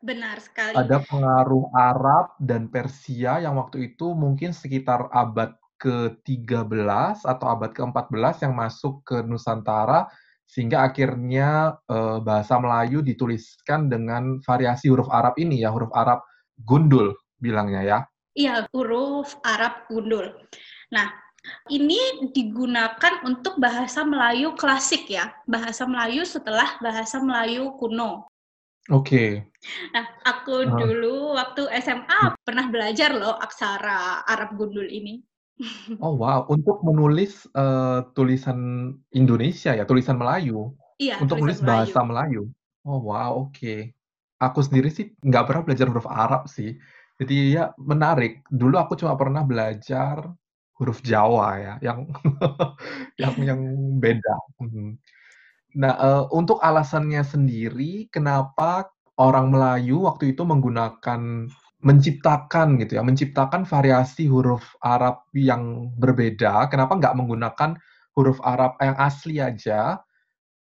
Benar 0.01 0.41
sekali. 0.41 0.73
Ada 0.73 1.05
pengaruh 1.05 1.69
Arab 1.77 2.33
dan 2.41 2.73
Persia 2.73 3.37
yang 3.37 3.61
waktu 3.61 3.93
itu 3.93 4.17
mungkin 4.17 4.57
sekitar 4.57 5.13
abad 5.13 5.53
ke-13 5.81 7.25
atau 7.25 7.47
abad 7.49 7.73
ke-14 7.73 8.49
yang 8.49 8.55
masuk 8.57 9.05
ke 9.05 9.21
Nusantara 9.25 10.09
sehingga 10.49 10.83
akhirnya 10.83 11.79
eh, 11.87 12.19
bahasa 12.21 12.59
Melayu 12.59 13.01
dituliskan 13.05 13.87
dengan 13.93 14.41
variasi 14.43 14.89
huruf 14.91 15.09
Arab 15.13 15.37
ini 15.37 15.63
ya, 15.63 15.71
huruf 15.73 15.93
Arab 15.95 16.25
gundul 16.59 17.17
bilangnya 17.39 17.83
ya. 17.85 17.99
Iya, 18.35 18.67
huruf 18.73 19.37
Arab 19.45 19.87
gundul. 19.87 20.33
Nah, 20.91 21.13
ini 21.71 22.31
digunakan 22.35 23.25
untuk 23.25 23.57
bahasa 23.57 24.05
Melayu 24.05 24.53
klasik 24.59 25.09
ya, 25.09 25.33
bahasa 25.49 25.87
Melayu 25.89 26.27
setelah 26.27 26.77
bahasa 26.83 27.23
Melayu 27.23 27.77
kuno. 27.79 28.29
Oke. 28.89 29.05
Okay. 29.05 29.31
Nah, 29.93 30.09
aku 30.25 30.65
uh. 30.65 30.73
dulu 30.73 31.37
waktu 31.37 31.69
SMA 31.85 32.33
pernah 32.41 32.73
belajar 32.73 33.13
loh 33.13 33.37
aksara 33.37 34.25
Arab 34.25 34.57
gundul 34.57 34.89
ini. 34.89 35.21
Oh 36.01 36.17
wow, 36.17 36.49
untuk 36.49 36.81
menulis 36.81 37.45
uh, 37.53 38.09
tulisan 38.17 38.93
Indonesia 39.13 39.77
ya, 39.77 39.85
tulisan 39.85 40.17
Melayu. 40.17 40.73
Iya, 40.97 41.21
untuk 41.21 41.37
menulis 41.37 41.61
Melayu. 41.61 41.69
bahasa 41.69 42.01
Melayu. 42.01 42.43
Oh 42.89 43.01
wow, 43.05 43.45
oke. 43.45 43.53
Okay. 43.53 43.93
Aku 44.41 44.65
sendiri 44.65 44.89
sih 44.89 45.13
nggak 45.21 45.45
pernah 45.45 45.63
belajar 45.69 45.87
huruf 45.93 46.09
Arab 46.09 46.49
sih. 46.49 46.81
Jadi 47.21 47.61
ya 47.61 47.77
menarik. 47.77 48.41
Dulu 48.49 48.81
aku 48.81 48.97
cuma 48.97 49.13
pernah 49.21 49.45
belajar 49.45 50.33
huruf 50.81 51.05
Jawa 51.05 51.61
ya, 51.61 51.75
yang 51.85 52.09
yang 53.21 53.35
yang 53.45 53.61
beda. 54.01 54.37
Hmm. 54.57 54.97
Nah, 55.79 55.95
uh, 55.95 56.25
untuk 56.35 56.59
alasannya 56.59 57.23
sendiri, 57.23 58.11
kenapa 58.11 58.91
orang 59.21 59.55
Melayu 59.55 60.09
waktu 60.09 60.35
itu 60.35 60.43
menggunakan 60.43 61.47
menciptakan 61.81 62.77
gitu 62.83 62.99
ya, 62.99 63.03
menciptakan 63.07 63.65
variasi 63.65 64.27
huruf 64.29 64.77
Arab 64.85 65.25
yang 65.33 65.95
berbeda, 65.97 66.69
kenapa 66.69 66.99
nggak 66.99 67.17
menggunakan 67.17 67.79
huruf 68.19 68.43
Arab 68.43 68.77
yang 68.83 68.99
asli 69.01 69.39
aja, 69.39 70.03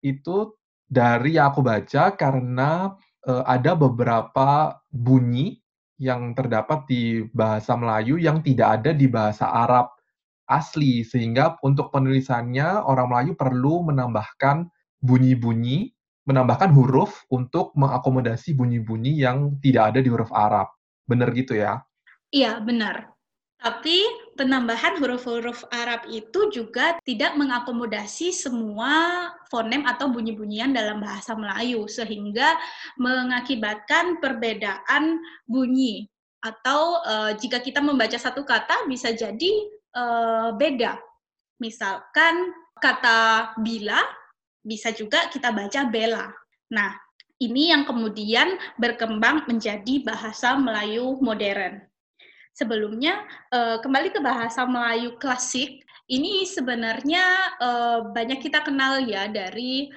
itu 0.05 0.53
dari 0.87 1.35
yang 1.35 1.51
aku 1.51 1.65
baca 1.65 2.13
karena 2.15 2.93
uh, 3.27 3.43
ada 3.49 3.75
beberapa 3.75 4.79
bunyi 4.93 5.59
yang 5.99 6.31
terdapat 6.31 6.87
di 6.87 7.27
bahasa 7.35 7.75
Melayu 7.75 8.15
yang 8.15 8.39
tidak 8.39 8.79
ada 8.79 8.91
di 8.95 9.09
bahasa 9.11 9.49
Arab 9.51 9.91
asli, 10.47 11.03
sehingga 11.03 11.59
untuk 11.65 11.91
penulisannya 11.91 12.79
orang 12.85 13.11
Melayu 13.11 13.33
perlu 13.35 13.91
menambahkan 13.91 14.69
bunyi-bunyi, 14.99 15.95
menambahkan 16.27 16.69
huruf 16.75 17.25
untuk 17.33 17.73
mengakomodasi 17.73 18.53
bunyi-bunyi 18.53 19.23
yang 19.23 19.57
tidak 19.63 19.95
ada 19.95 19.99
di 20.03 20.09
huruf 20.11 20.29
Arab. 20.29 20.69
Benar 21.09 21.33
gitu 21.33 21.57
ya? 21.57 21.81
Iya, 22.29 22.61
benar. 22.61 23.09
Tapi 23.59 23.99
penambahan 24.39 24.95
huruf-huruf 25.03 25.67
Arab 25.67 26.07
itu 26.07 26.47
juga 26.47 26.95
tidak 27.03 27.35
mengakomodasi 27.35 28.31
semua 28.31 29.27
fonem 29.51 29.83
atau 29.83 30.07
bunyi-bunyian 30.07 30.71
dalam 30.71 31.03
bahasa 31.03 31.35
Melayu, 31.35 31.83
sehingga 31.91 32.55
mengakibatkan 32.95 34.23
perbedaan 34.23 35.19
bunyi. 35.43 36.07
Atau 36.39 37.03
uh, 37.03 37.35
jika 37.35 37.59
kita 37.59 37.83
membaca 37.83 38.15
satu 38.15 38.47
kata 38.47 38.87
bisa 38.87 39.11
jadi 39.11 39.51
uh, 39.91 40.55
beda. 40.55 40.95
Misalkan 41.59 42.55
kata 42.79 43.59
bila 43.59 43.99
bisa 44.63 44.91
juga 44.91 45.27
kita 45.31 45.51
baca 45.51 45.87
bela. 45.87 46.29
Nah, 46.69 46.95
ini 47.39 47.71
yang 47.71 47.87
kemudian 47.87 48.59
berkembang 48.75 49.47
menjadi 49.47 50.03
bahasa 50.03 50.59
Melayu 50.59 51.17
modern. 51.23 51.79
Sebelumnya, 52.51 53.23
eh, 53.55 53.77
kembali 53.79 54.11
ke 54.11 54.19
bahasa 54.19 54.67
Melayu 54.67 55.15
klasik, 55.15 55.79
ini 56.11 56.43
sebenarnya 56.43 57.23
eh, 57.61 57.99
banyak 58.11 58.43
kita 58.43 58.59
kenal 58.65 58.99
ya 59.07 59.31
dari 59.31 59.87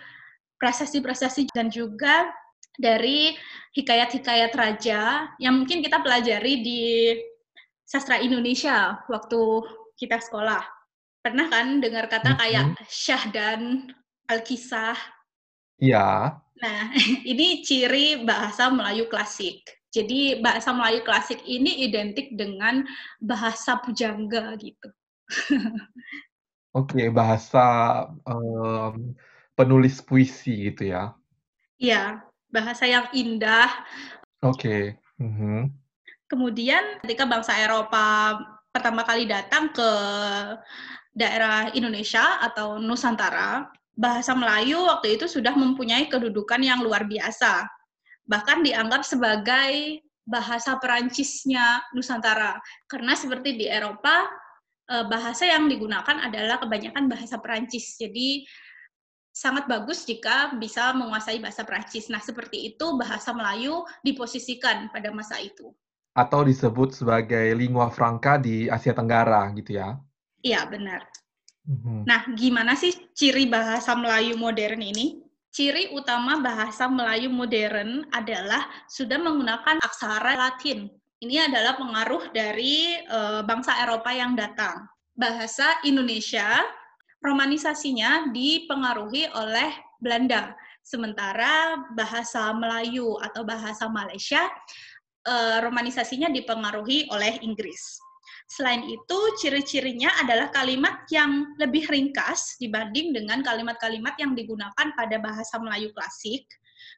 prasasti-prasasti 0.63 1.51
dan 1.51 1.67
juga 1.67 2.31
dari 2.79 3.35
hikayat-hikayat 3.75 4.53
raja 4.55 5.29
yang 5.43 5.59
mungkin 5.59 5.83
kita 5.83 5.99
pelajari 6.01 6.63
di 6.63 6.83
sastra 7.83 8.23
Indonesia 8.23 9.03
waktu 9.11 9.43
kita 9.99 10.23
sekolah. 10.23 10.63
Pernah 11.21 11.47
kan 11.51 11.83
dengar 11.83 12.07
kata 12.07 12.39
kayak 12.39 12.79
Syah 12.87 13.27
dan 13.35 13.91
Alkisah? 14.29 14.99
Iya. 15.83 16.39
Nah, 16.63 16.83
ini 17.31 17.67
ciri 17.67 18.23
bahasa 18.23 18.71
Melayu 18.71 19.11
klasik. 19.11 19.63
Jadi 19.93 20.41
bahasa 20.41 20.73
Melayu 20.73 21.05
klasik 21.05 21.45
ini 21.45 21.85
identik 21.85 22.33
dengan 22.33 22.87
bahasa 23.21 23.77
pujangga 23.83 24.57
gitu. 24.57 24.89
Oke, 26.79 27.13
bahasa 27.13 27.65
um, 28.25 29.13
penulis 29.53 30.01
puisi 30.01 30.73
gitu 30.73 30.89
ya? 30.97 31.13
Iya, 31.77 32.25
bahasa 32.49 32.89
yang 32.89 33.13
indah. 33.13 33.69
Oke. 34.41 34.97
Mm 35.21 35.33
-hmm. 35.37 35.61
Kemudian 36.33 37.05
ketika 37.05 37.29
bangsa 37.29 37.61
Eropa 37.61 38.33
pertama 38.73 39.05
kali 39.05 39.29
datang 39.29 39.69
ke 39.69 39.91
daerah 41.13 41.69
Indonesia 41.77 42.41
atau 42.41 42.81
Nusantara, 42.81 43.69
bahasa 43.93 44.33
Melayu 44.33 44.89
waktu 44.89 45.21
itu 45.21 45.29
sudah 45.29 45.53
mempunyai 45.53 46.09
kedudukan 46.09 46.61
yang 46.65 46.81
luar 46.81 47.05
biasa. 47.05 47.69
Bahkan 48.25 48.65
dianggap 48.65 49.05
sebagai 49.05 50.01
bahasa 50.25 50.79
Perancisnya 50.79 51.83
Nusantara. 51.93 52.57
Karena 52.87 53.13
seperti 53.13 53.59
di 53.59 53.67
Eropa, 53.69 54.27
eh, 54.89 55.05
bahasa 55.07 55.45
yang 55.45 55.67
digunakan 55.69 56.19
adalah 56.23 56.63
kebanyakan 56.63 57.11
bahasa 57.11 57.37
Perancis. 57.43 57.99
Jadi 57.99 58.47
sangat 59.33 59.65
bagus 59.65 60.05
jika 60.05 60.53
bisa 60.61 60.93
menguasai 60.93 61.41
bahasa 61.41 61.65
Perancis. 61.65 62.13
Nah, 62.13 62.21
seperti 62.21 62.73
itu 62.73 62.97
bahasa 63.01 63.33
Melayu 63.33 63.83
diposisikan 64.05 64.93
pada 64.93 65.09
masa 65.11 65.41
itu. 65.41 65.73
Atau 66.13 66.45
disebut 66.45 66.93
sebagai 66.93 67.57
lingua 67.57 67.89
franca 67.89 68.37
di 68.37 68.69
Asia 68.69 68.93
Tenggara 68.93 69.49
gitu 69.57 69.81
ya? 69.81 69.97
Iya, 70.45 70.69
benar. 70.69 71.09
Mhm. 71.63 72.03
Nah, 72.07 72.27
gimana 72.35 72.75
sih 72.75 72.91
ciri 73.15 73.47
bahasa 73.47 73.95
Melayu 73.95 74.35
modern 74.35 74.83
ini? 74.83 75.23
Ciri 75.53 75.93
utama 75.93 76.41
bahasa 76.41 76.89
Melayu 76.89 77.29
modern 77.29 78.09
adalah 78.11 78.67
sudah 78.89 79.21
menggunakan 79.21 79.79
aksara 79.85 80.35
Latin. 80.35 80.89
Ini 81.23 81.47
adalah 81.47 81.79
pengaruh 81.79 82.33
dari 82.35 82.99
e, 82.99 83.19
bangsa 83.47 83.79
Eropa 83.85 84.11
yang 84.11 84.35
datang. 84.35 84.89
Bahasa 85.13 85.79
Indonesia 85.87 86.57
romanisasinya 87.23 88.33
dipengaruhi 88.33 89.31
oleh 89.31 89.71
Belanda, 90.03 90.57
sementara 90.83 91.79
bahasa 91.95 92.51
Melayu 92.57 93.21
atau 93.23 93.47
bahasa 93.47 93.87
Malaysia 93.87 94.49
e, 95.23 95.35
romanisasinya 95.63 96.33
dipengaruhi 96.33 97.07
oleh 97.13 97.39
Inggris. 97.45 98.01
Selain 98.53 98.85
itu, 98.85 99.19
ciri-cirinya 99.41 100.13
adalah 100.21 100.53
kalimat 100.53 101.09
yang 101.09 101.57
lebih 101.57 101.89
ringkas 101.89 102.61
dibanding 102.61 103.17
dengan 103.17 103.41
kalimat-kalimat 103.41 104.13
yang 104.21 104.37
digunakan 104.37 104.93
pada 104.93 105.17
bahasa 105.17 105.57
Melayu 105.57 105.89
klasik. 105.97 106.45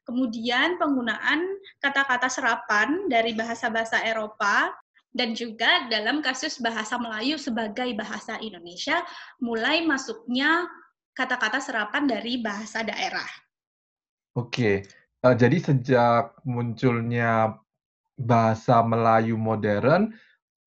Kemudian 0.02 0.82
penggunaan 0.82 1.46
kata-kata 1.78 2.26
serapan 2.26 3.06
dari 3.06 3.38
bahasa-bahasa 3.38 4.02
Eropa 4.02 4.74
dan 5.14 5.38
juga 5.38 5.86
dalam 5.86 6.26
kasus 6.26 6.58
bahasa 6.58 6.98
Melayu 6.98 7.38
sebagai 7.38 7.86
bahasa 7.94 8.34
Indonesia 8.42 8.98
mulai 9.38 9.86
masuknya 9.86 10.66
kata-kata 11.14 11.62
serapan 11.62 12.10
dari 12.10 12.42
bahasa 12.42 12.82
daerah. 12.82 13.30
Oke, 14.34 14.82
uh, 15.22 15.38
jadi 15.38 15.62
sejak 15.62 16.34
munculnya 16.42 17.54
bahasa 18.18 18.82
Melayu 18.82 19.38
modern, 19.38 20.10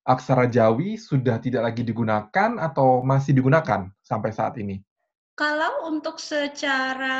aksara 0.07 0.47
Jawi 0.47 0.95
sudah 0.95 1.35
tidak 1.43 1.67
lagi 1.67 1.83
digunakan 1.83 2.55
atau 2.55 3.03
masih 3.03 3.35
digunakan 3.35 3.91
sampai 3.99 4.31
saat 4.31 4.55
ini? 4.55 4.79
Kalau 5.37 5.85
untuk 5.85 6.17
secara 6.17 7.19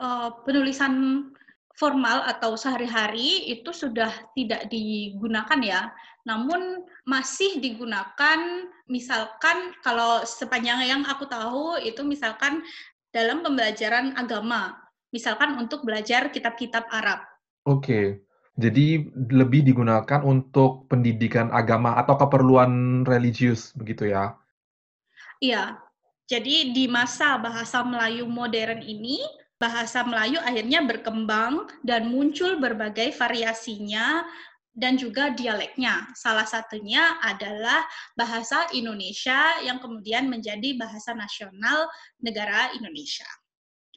uh, 0.00 0.28
penulisan 0.42 1.28
formal 1.78 2.26
atau 2.26 2.58
sehari-hari 2.58 3.46
itu 3.54 3.70
sudah 3.70 4.10
tidak 4.34 4.66
digunakan 4.66 5.60
ya. 5.62 5.94
Namun 6.26 6.82
masih 7.06 7.62
digunakan 7.62 8.66
misalkan 8.90 9.72
kalau 9.86 10.26
sepanjang 10.26 10.82
yang 10.82 11.02
aku 11.06 11.30
tahu 11.30 11.78
itu 11.78 12.02
misalkan 12.02 12.66
dalam 13.14 13.46
pembelajaran 13.46 14.18
agama. 14.18 14.74
misalkan 15.08 15.56
untuk 15.56 15.88
belajar 15.88 16.28
kitab-kitab 16.28 16.84
Arab. 16.92 17.24
Oke. 17.64 18.27
Jadi 18.58 19.06
lebih 19.30 19.62
digunakan 19.62 20.18
untuk 20.26 20.90
pendidikan 20.90 21.54
agama 21.54 21.94
atau 21.94 22.18
keperluan 22.18 23.06
religius 23.06 23.70
begitu 23.78 24.10
ya? 24.10 24.34
Iya. 25.38 25.78
Jadi 26.26 26.74
di 26.74 26.90
masa 26.90 27.38
bahasa 27.38 27.86
Melayu 27.86 28.26
modern 28.26 28.82
ini, 28.82 29.22
bahasa 29.62 30.02
Melayu 30.02 30.42
akhirnya 30.42 30.82
berkembang 30.84 31.70
dan 31.86 32.10
muncul 32.10 32.58
berbagai 32.58 33.14
variasinya 33.14 34.26
dan 34.74 34.98
juga 34.98 35.34
dialeknya. 35.34 36.10
Salah 36.18 36.44
satunya 36.44 37.16
adalah 37.22 37.86
bahasa 38.18 38.70
Indonesia 38.74 39.62
yang 39.62 39.78
kemudian 39.82 40.26
menjadi 40.26 40.78
bahasa 40.78 41.14
nasional 41.14 41.86
negara 42.20 42.74
Indonesia. 42.74 43.26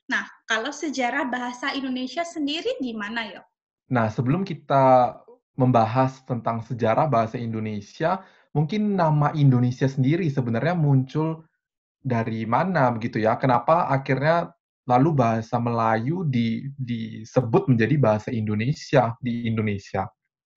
Nah, 0.10 0.26
kalau 0.50 0.70
sejarah 0.70 1.30
bahasa 1.30 1.74
Indonesia 1.78 2.26
sendiri 2.26 2.78
gimana, 2.80 3.28
ya? 3.28 3.44
Nah, 3.92 4.08
sebelum 4.08 4.48
kita 4.48 5.20
membahas 5.60 6.24
tentang 6.24 6.64
sejarah 6.64 7.12
bahasa 7.12 7.36
Indonesia, 7.36 8.24
mungkin 8.56 8.96
nama 8.96 9.36
Indonesia 9.36 9.86
sendiri 9.86 10.32
sebenarnya 10.32 10.74
muncul 10.80 11.44
dari 12.00 12.48
mana 12.48 12.90
begitu 12.96 13.20
ya? 13.20 13.36
Kenapa 13.36 13.92
akhirnya 13.92 14.56
lalu 14.88 15.14
bahasa 15.14 15.60
Melayu 15.60 16.24
di, 16.26 16.72
disebut 16.80 17.68
menjadi 17.68 17.96
bahasa 18.00 18.30
Indonesia 18.32 19.14
di 19.20 19.46
Indonesia? 19.46 20.08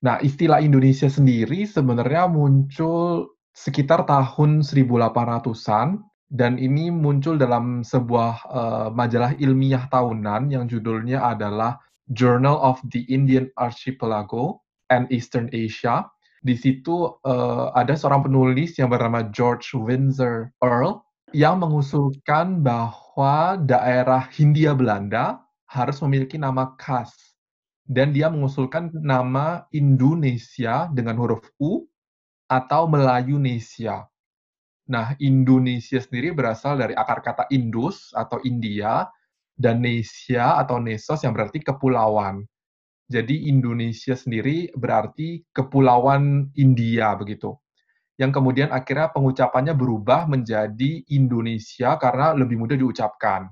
Nah, 0.06 0.22
istilah 0.22 0.62
Indonesia 0.62 1.10
sendiri 1.10 1.66
sebenarnya 1.66 2.30
muncul 2.30 3.34
sekitar 3.50 4.06
tahun 4.06 4.62
1800-an 4.62 6.06
dan 6.30 6.58
ini 6.58 6.90
muncul 6.90 7.38
dalam 7.38 7.82
sebuah 7.86 8.34
uh, 8.50 8.88
majalah 8.90 9.34
ilmiah 9.38 9.86
tahunan 9.90 10.50
yang 10.50 10.66
judulnya 10.66 11.22
adalah 11.22 11.78
Journal 12.12 12.60
of 12.60 12.82
the 12.92 13.08
Indian 13.08 13.48
Archipelago 13.56 14.60
and 14.92 15.08
Eastern 15.08 15.48
Asia. 15.54 16.04
Di 16.44 16.52
situ 16.52 17.08
uh, 17.24 17.72
ada 17.72 17.96
seorang 17.96 18.28
penulis 18.28 18.76
yang 18.76 18.92
bernama 18.92 19.24
George 19.32 19.72
Windsor 19.72 20.52
Earl 20.60 21.00
yang 21.32 21.64
mengusulkan 21.64 22.60
bahwa 22.60 23.56
daerah 23.64 24.28
Hindia 24.28 24.76
Belanda 24.76 25.40
harus 25.64 25.98
memiliki 26.04 26.36
nama 26.36 26.76
khas. 26.76 27.16
Dan 27.84 28.12
dia 28.16 28.28
mengusulkan 28.32 28.92
nama 28.96 29.68
Indonesia 29.72 30.88
dengan 30.92 31.20
huruf 31.20 31.44
U 31.60 31.84
atau 32.48 32.88
Melayunesia. 32.88 34.08
Nah, 34.84 35.16
Indonesia 35.16 35.96
sendiri 35.96 36.32
berasal 36.36 36.76
dari 36.76 36.92
akar 36.92 37.24
kata 37.24 37.48
Indus 37.52 38.12
atau 38.12 38.40
India, 38.44 39.08
dan 39.54 39.82
Nesia 39.82 40.58
atau 40.58 40.82
Nesos 40.82 41.22
yang 41.22 41.32
berarti 41.32 41.62
kepulauan. 41.62 42.42
Jadi 43.04 43.46
Indonesia 43.52 44.16
sendiri 44.16 44.72
berarti 44.74 45.44
kepulauan 45.52 46.50
India 46.56 47.14
begitu. 47.14 47.54
Yang 48.16 48.40
kemudian 48.40 48.70
akhirnya 48.70 49.10
pengucapannya 49.10 49.74
berubah 49.74 50.30
menjadi 50.30 51.02
Indonesia 51.10 51.98
karena 51.98 52.32
lebih 52.32 52.56
mudah 52.62 52.78
diucapkan. 52.78 53.50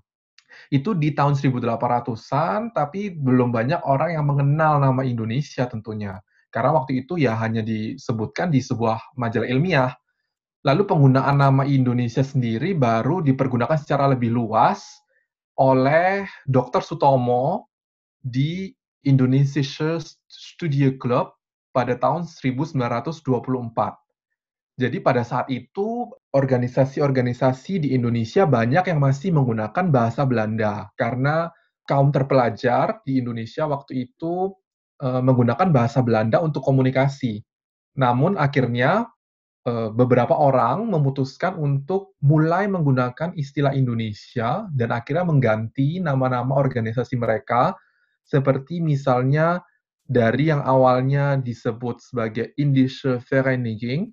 Itu 0.71 0.95
di 0.95 1.13
tahun 1.13 1.35
1800-an, 1.35 2.77
tapi 2.77 3.13
belum 3.13 3.51
banyak 3.51 3.83
orang 3.85 4.15
yang 4.15 4.25
mengenal 4.29 4.79
nama 4.79 5.03
Indonesia 5.03 5.67
tentunya. 5.67 6.21
Karena 6.53 6.77
waktu 6.77 7.05
itu 7.05 7.17
ya 7.17 7.35
hanya 7.41 7.65
disebutkan 7.65 8.53
di 8.53 8.61
sebuah 8.61 9.17
majalah 9.17 9.49
ilmiah. 9.49 9.93
Lalu 10.63 10.87
penggunaan 10.87 11.43
nama 11.43 11.67
Indonesia 11.67 12.23
sendiri 12.23 12.77
baru 12.79 13.19
dipergunakan 13.25 13.75
secara 13.75 14.07
lebih 14.07 14.31
luas 14.31 15.02
oleh 15.63 16.27
Dr. 16.51 16.83
Sutomo 16.83 17.71
di 18.19 18.75
Indonesia 19.07 19.63
Studio 20.27 20.99
Club 20.99 21.31
pada 21.71 21.95
tahun 21.95 22.27
1924. 22.27 23.23
Jadi 24.83 24.99
pada 24.99 25.23
saat 25.23 25.47
itu 25.53 26.11
organisasi-organisasi 26.35 27.87
di 27.87 27.89
Indonesia 27.95 28.43
banyak 28.43 28.91
yang 28.91 28.99
masih 28.99 29.31
menggunakan 29.31 29.95
bahasa 29.95 30.27
Belanda 30.27 30.91
karena 30.99 31.55
kaum 31.87 32.11
terpelajar 32.11 32.99
di 33.07 33.23
Indonesia 33.23 33.69
waktu 33.69 34.11
itu 34.11 34.51
e, 34.99 35.09
menggunakan 35.23 35.71
bahasa 35.71 36.03
Belanda 36.03 36.43
untuk 36.43 36.67
komunikasi. 36.67 37.45
Namun 37.95 38.35
akhirnya 38.41 39.13
beberapa 39.69 40.35
orang 40.35 40.91
memutuskan 40.91 41.55
untuk 41.55 42.19
mulai 42.19 42.67
menggunakan 42.67 43.31
istilah 43.39 43.71
Indonesia 43.79 44.67
dan 44.75 44.91
akhirnya 44.91 45.23
mengganti 45.23 46.03
nama-nama 46.03 46.59
organisasi 46.59 47.15
mereka 47.15 47.79
seperti 48.27 48.83
misalnya 48.83 49.63
dari 50.03 50.51
yang 50.51 50.67
awalnya 50.67 51.39
disebut 51.39 52.03
sebagai 52.03 52.51
Indische 52.59 53.23
Vereniging 53.23 54.11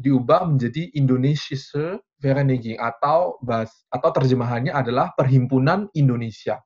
diubah 0.00 0.48
menjadi 0.48 0.90
Indonesische 0.96 2.02
Vereniging 2.18 2.80
atau 2.80 3.36
bas, 3.44 3.70
atau 3.92 4.10
terjemahannya 4.10 4.72
adalah 4.72 5.12
Perhimpunan 5.14 5.92
Indonesia. 5.94 6.58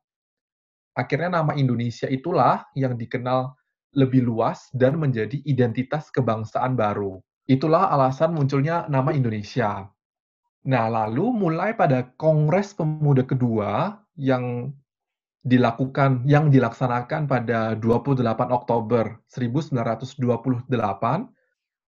Akhirnya 0.94 1.42
nama 1.42 1.54
Indonesia 1.58 2.06
itulah 2.06 2.62
yang 2.78 2.94
dikenal 2.94 3.52
lebih 3.94 4.22
luas 4.22 4.70
dan 4.70 4.96
menjadi 4.96 5.38
identitas 5.44 6.10
kebangsaan 6.14 6.78
baru. 6.78 7.20
Itulah 7.48 7.88
alasan 7.88 8.36
munculnya 8.36 8.84
nama 8.92 9.08
Indonesia. 9.16 9.88
Nah, 10.68 10.84
lalu 10.92 11.32
mulai 11.32 11.72
pada 11.72 12.12
Kongres 12.20 12.76
Pemuda 12.76 13.24
kedua 13.24 14.04
yang 14.20 14.76
dilakukan 15.48 16.28
yang 16.28 16.52
dilaksanakan 16.52 17.24
pada 17.24 17.72
28 17.80 18.20
Oktober 18.52 19.16
1928, 19.32 20.20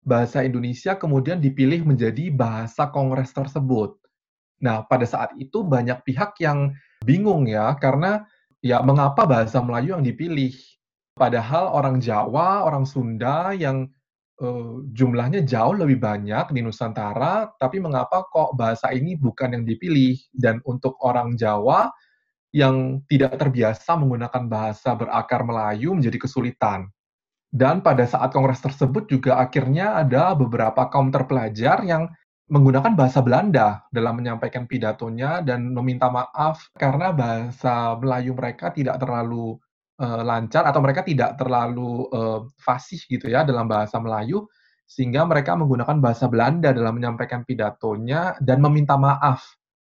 bahasa 0.07 0.47
Indonesia 0.47 0.95
kemudian 0.95 1.43
dipilih 1.43 1.83
menjadi 1.83 2.31
bahasa 2.31 2.87
kongres 2.87 3.35
tersebut. 3.35 3.99
Nah, 4.63 4.87
pada 4.87 5.03
saat 5.03 5.35
itu 5.35 5.59
banyak 5.67 5.99
pihak 6.07 6.39
yang 6.39 6.71
bingung 7.03 7.51
ya 7.51 7.75
karena 7.75 8.23
ya 8.63 8.79
mengapa 8.79 9.27
bahasa 9.27 9.59
Melayu 9.59 9.99
yang 9.99 10.05
dipilih? 10.07 10.55
Padahal 11.19 11.75
orang 11.75 11.99
Jawa, 11.99 12.63
orang 12.63 12.87
Sunda 12.87 13.51
yang 13.51 13.91
uh, 14.41 14.83
jumlahnya 14.95 15.43
jauh 15.43 15.75
lebih 15.75 15.99
banyak 15.99 16.51
di 16.55 16.59
Nusantara, 16.63 17.51
tapi 17.59 17.79
mengapa 17.83 18.25
kok 18.27 18.55
bahasa 18.55 18.91
ini 18.95 19.15
bukan 19.19 19.55
yang 19.59 19.63
dipilih? 19.67 20.15
Dan 20.31 20.63
untuk 20.65 20.95
orang 21.03 21.35
Jawa 21.35 21.91
yang 22.49 23.05
tidak 23.05 23.37
terbiasa 23.37 23.93
menggunakan 23.99 24.49
bahasa 24.49 24.97
berakar 24.97 25.45
Melayu 25.45 25.93
menjadi 25.93 26.17
kesulitan. 26.17 26.89
Dan 27.49 27.81
pada 27.81 28.05
saat 28.05 28.29
kongres 28.29 28.61
tersebut 28.61 29.09
juga 29.09 29.41
akhirnya 29.41 29.97
ada 29.97 30.37
beberapa 30.37 30.85
kaum 30.89 31.09
terpelajar 31.09 31.81
yang 31.81 32.09
menggunakan 32.49 32.97
bahasa 32.97 33.21
Belanda 33.21 33.85
dalam 33.93 34.17
menyampaikan 34.17 34.65
pidatonya 34.65 35.45
dan 35.45 35.69
meminta 35.69 36.09
maaf 36.09 36.65
karena 36.77 37.13
bahasa 37.13 37.93
Melayu 38.01 38.33
mereka 38.33 38.73
tidak 38.73 38.97
terlalu 38.97 39.61
uh, 39.99 40.23
lancar 40.23 40.63
atau 40.65 40.79
mereka 40.79 41.03
tidak 41.03 41.35
terlalu 41.35 42.07
uh, 42.15 42.47
fasih 42.57 43.03
gitu 43.05 43.27
ya 43.27 43.43
dalam 43.43 43.67
bahasa 43.67 43.99
Melayu 43.99 44.47
sehingga 44.89 45.21
mereka 45.27 45.53
menggunakan 45.53 46.01
bahasa 46.01 46.25
Belanda 46.25 46.73
dalam 46.73 46.97
menyampaikan 46.97 47.45
pidatonya 47.45 48.41
dan 48.41 48.57
meminta 48.57 48.97
maaf. 48.97 49.45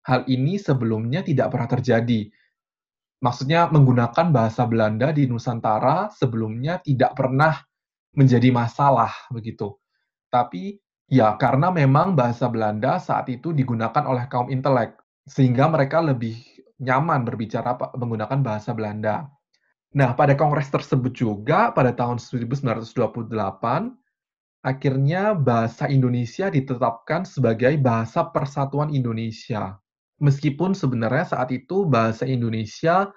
Hal 0.07 0.23
ini 0.31 0.55
sebelumnya 0.55 1.19
tidak 1.19 1.51
pernah 1.51 1.67
terjadi. 1.67 2.31
Maksudnya 3.19 3.67
menggunakan 3.73 4.31
bahasa 4.31 4.63
Belanda 4.63 5.11
di 5.11 5.27
Nusantara 5.27 6.13
sebelumnya 6.15 6.79
tidak 6.79 7.11
pernah 7.17 7.59
menjadi 8.15 8.53
masalah 8.55 9.11
begitu. 9.27 9.75
Tapi 10.31 10.79
ya 11.11 11.35
karena 11.35 11.75
memang 11.75 12.15
bahasa 12.15 12.47
Belanda 12.47 12.95
saat 13.01 13.27
itu 13.27 13.51
digunakan 13.51 14.05
oleh 14.07 14.31
kaum 14.31 14.47
intelek 14.47 14.95
sehingga 15.27 15.67
mereka 15.67 15.99
lebih 15.99 16.39
nyaman 16.79 17.27
berbicara 17.27 17.75
menggunakan 17.99 18.39
bahasa 18.39 18.71
Belanda. 18.71 19.27
Nah, 19.95 20.11
pada 20.11 20.35
kongres 20.35 20.67
tersebut 20.67 21.15
juga 21.15 21.71
pada 21.71 21.95
tahun 21.95 22.19
1928 22.19 23.31
akhirnya 24.59 25.31
bahasa 25.31 25.87
Indonesia 25.87 26.51
ditetapkan 26.51 27.23
sebagai 27.23 27.79
bahasa 27.79 28.27
persatuan 28.27 28.91
Indonesia. 28.91 29.79
Meskipun 30.19 30.75
sebenarnya 30.75 31.31
saat 31.31 31.47
itu 31.55 31.87
bahasa 31.87 32.27
Indonesia 32.27 33.07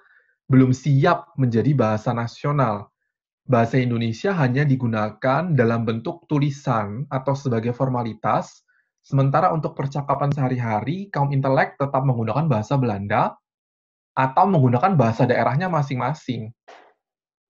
belum 0.47 0.71
siap 0.71 1.35
menjadi 1.35 1.75
bahasa 1.75 2.15
nasional. 2.15 2.87
Bahasa 3.43 3.75
Indonesia 3.75 4.31
hanya 4.39 4.63
digunakan 4.63 5.51
dalam 5.51 5.83
bentuk 5.83 6.31
tulisan 6.31 7.03
atau 7.11 7.35
sebagai 7.35 7.75
formalitas, 7.75 8.63
sementara 9.03 9.51
untuk 9.51 9.75
percakapan 9.75 10.31
sehari-hari, 10.31 11.11
kaum 11.11 11.33
intelek 11.35 11.75
tetap 11.75 12.07
menggunakan 12.07 12.47
bahasa 12.47 12.79
Belanda 12.79 13.35
atau 14.19 14.43
menggunakan 14.51 14.99
bahasa 14.99 15.23
daerahnya 15.23 15.71
masing-masing. 15.71 16.51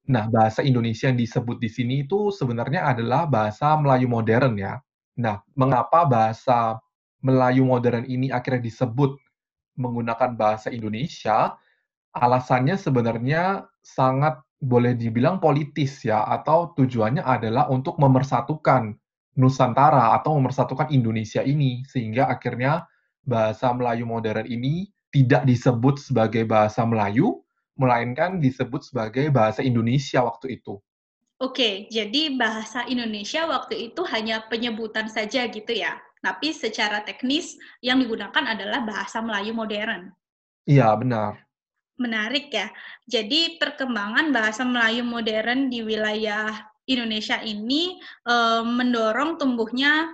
Nah, 0.05 0.29
bahasa 0.29 0.61
Indonesia 0.61 1.09
yang 1.09 1.17
disebut 1.17 1.57
di 1.57 1.69
sini 1.69 2.05
itu 2.05 2.29
sebenarnya 2.29 2.93
adalah 2.93 3.25
bahasa 3.25 3.73
Melayu 3.73 4.05
modern 4.05 4.53
ya. 4.53 4.77
Nah, 5.17 5.41
mengapa 5.57 6.05
bahasa 6.05 6.77
Melayu 7.25 7.65
modern 7.65 8.05
ini 8.05 8.29
akhirnya 8.29 8.61
disebut 8.61 9.17
menggunakan 9.81 10.37
bahasa 10.37 10.69
Indonesia? 10.69 11.57
Alasannya 12.13 12.77
sebenarnya 12.77 13.65
sangat 13.81 14.41
boleh 14.61 14.93
dibilang 14.93 15.41
politis 15.41 16.05
ya, 16.05 16.25
atau 16.25 16.73
tujuannya 16.77 17.25
adalah 17.25 17.65
untuk 17.73 17.97
memersatukan 17.97 18.93
Nusantara 19.39 20.17
atau 20.19 20.35
memersatukan 20.35 20.89
Indonesia 20.93 21.39
ini, 21.45 21.85
sehingga 21.85 22.27
akhirnya 22.27 22.85
bahasa 23.23 23.71
Melayu 23.71 24.09
modern 24.09 24.45
ini 24.49 24.89
tidak 25.09 25.45
disebut 25.45 25.97
sebagai 25.97 26.45
bahasa 26.45 26.85
Melayu, 26.85 27.41
melainkan 27.79 28.37
disebut 28.37 28.85
sebagai 28.85 29.31
bahasa 29.31 29.63
Indonesia 29.63 30.21
waktu 30.21 30.59
itu. 30.59 30.77
Oke, 31.39 31.87
jadi 31.87 32.35
bahasa 32.35 32.83
Indonesia 32.83 33.47
waktu 33.47 33.89
itu 33.89 34.03
hanya 34.11 34.43
penyebutan 34.51 35.07
saja 35.07 35.47
gitu 35.47 35.71
ya? 35.71 35.95
Tapi 36.19 36.51
secara 36.51 36.99
teknis 37.07 37.55
yang 37.79 38.03
digunakan 38.03 38.43
adalah 38.43 38.83
bahasa 38.83 39.23
Melayu 39.23 39.55
modern. 39.55 40.11
Iya, 40.67 40.91
benar. 40.99 41.39
Menarik 41.95 42.51
ya. 42.51 42.67
Jadi 43.07 43.55
perkembangan 43.55 44.35
bahasa 44.35 44.67
Melayu 44.67 45.07
modern 45.07 45.71
di 45.71 45.79
wilayah 45.79 46.51
Indonesia 46.83 47.39
ini 47.39 47.95
e, 48.27 48.35
mendorong 48.67 49.39
tumbuhnya 49.39 50.11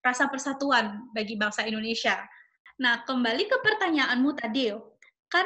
rasa 0.00 0.32
persatuan 0.32 1.12
bagi 1.12 1.36
bangsa 1.36 1.68
Indonesia. 1.68 2.16
Nah, 2.80 3.04
kembali 3.04 3.44
ke 3.50 3.56
pertanyaanmu 3.60 4.30
tadi, 4.38 4.72
kan 5.28 5.44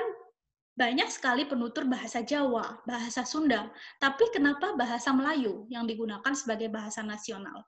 banyak 0.77 1.09
sekali 1.09 1.49
penutur 1.49 1.89
bahasa 1.89 2.21
Jawa, 2.21 2.85
bahasa 2.85 3.25
Sunda, 3.25 3.73
tapi 3.97 4.29
kenapa 4.31 4.77
bahasa 4.77 5.11
Melayu 5.11 5.65
yang 5.73 5.89
digunakan 5.89 6.33
sebagai 6.37 6.69
bahasa 6.69 7.01
nasional? 7.01 7.65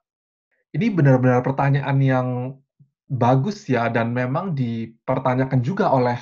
Ini 0.71 0.93
benar-benar 0.93 1.41
pertanyaan 1.41 1.97
yang 1.99 2.27
bagus 3.09 3.65
ya, 3.65 3.89
dan 3.89 4.13
memang 4.13 4.53
dipertanyakan 4.53 5.59
juga 5.65 5.89
oleh 5.89 6.15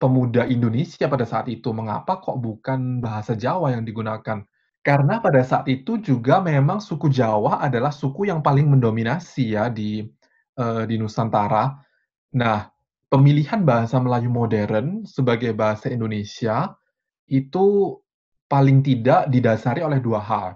pemuda 0.00 0.48
Indonesia 0.48 1.04
pada 1.04 1.28
saat 1.28 1.46
itu, 1.52 1.76
mengapa 1.76 2.24
kok 2.24 2.40
bukan 2.40 3.04
bahasa 3.04 3.36
Jawa 3.36 3.76
yang 3.76 3.84
digunakan? 3.84 4.40
Karena 4.80 5.20
pada 5.20 5.44
saat 5.44 5.68
itu 5.68 6.00
juga 6.00 6.40
memang 6.40 6.80
suku 6.80 7.12
Jawa 7.12 7.60
adalah 7.60 7.92
suku 7.92 8.32
yang 8.32 8.40
paling 8.40 8.64
mendominasi 8.64 9.52
ya 9.52 9.68
di 9.68 10.08
uh, 10.56 10.88
di 10.88 10.96
Nusantara. 10.96 11.76
Nah, 12.32 12.64
pemilihan 13.10 13.66
bahasa 13.66 13.98
Melayu 13.98 14.30
modern 14.30 15.02
sebagai 15.02 15.50
bahasa 15.50 15.90
Indonesia 15.90 16.78
itu 17.26 17.98
paling 18.46 18.86
tidak 18.86 19.26
didasari 19.28 19.82
oleh 19.82 19.98
dua 19.98 20.22
hal. 20.22 20.48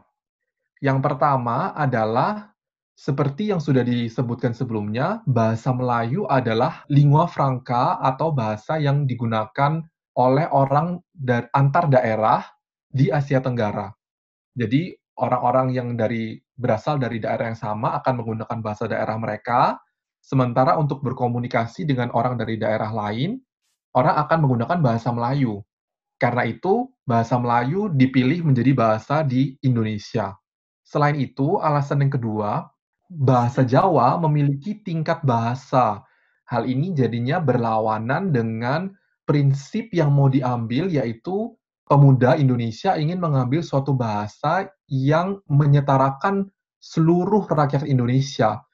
Yang 0.79 0.99
pertama 1.03 1.75
adalah 1.75 2.55
seperti 2.95 3.51
yang 3.51 3.59
sudah 3.59 3.83
disebutkan 3.83 4.55
sebelumnya, 4.55 5.19
bahasa 5.27 5.75
Melayu 5.75 6.31
adalah 6.31 6.87
lingua 6.87 7.27
franca 7.27 7.99
atau 7.99 8.31
bahasa 8.31 8.79
yang 8.79 9.03
digunakan 9.03 9.83
oleh 10.15 10.47
orang 10.55 11.03
antar 11.51 11.91
daerah 11.91 12.47
di 12.87 13.11
Asia 13.11 13.43
Tenggara. 13.43 13.91
Jadi 14.55 14.95
orang-orang 15.19 15.75
yang 15.75 15.99
dari 15.99 16.39
berasal 16.55 17.03
dari 17.03 17.19
daerah 17.19 17.51
yang 17.51 17.59
sama 17.59 17.99
akan 17.99 18.23
menggunakan 18.23 18.59
bahasa 18.63 18.87
daerah 18.87 19.19
mereka, 19.19 19.83
sementara 20.25 20.81
untuk 20.81 21.05
berkomunikasi 21.05 21.85
dengan 21.85 22.09
orang 22.17 22.41
dari 22.41 22.57
daerah 22.57 22.89
lain, 22.89 23.37
orang 23.93 24.17
akan 24.25 24.39
menggunakan 24.41 24.79
bahasa 24.81 25.13
Melayu. 25.13 25.61
Karena 26.17 26.49
itu, 26.49 26.89
bahasa 27.05 27.37
Melayu 27.37 27.93
dipilih 27.93 28.41
menjadi 28.49 28.73
bahasa 28.73 29.21
di 29.21 29.61
Indonesia. 29.61 30.33
Selain 30.81 31.21
itu, 31.21 31.61
alasan 31.61 32.09
yang 32.09 32.17
kedua, 32.17 32.65
bahasa 33.13 33.61
Jawa 33.61 34.17
memiliki 34.17 34.81
tingkat 34.81 35.21
bahasa. 35.21 36.01
Hal 36.49 36.65
ini 36.65 36.97
jadinya 36.97 37.37
berlawanan 37.37 38.33
dengan 38.33 38.97
prinsip 39.29 39.93
yang 39.93 40.13
mau 40.17 40.33
diambil, 40.33 40.89
yaitu 40.89 41.53
pemuda 41.85 42.41
Indonesia 42.41 42.97
ingin 42.97 43.21
mengambil 43.21 43.61
suatu 43.61 43.93
bahasa 43.93 44.73
yang 44.89 45.41
menyetarakan 45.49 46.49
seluruh 46.81 47.45
rakyat 47.49 47.85
Indonesia. 47.85 48.65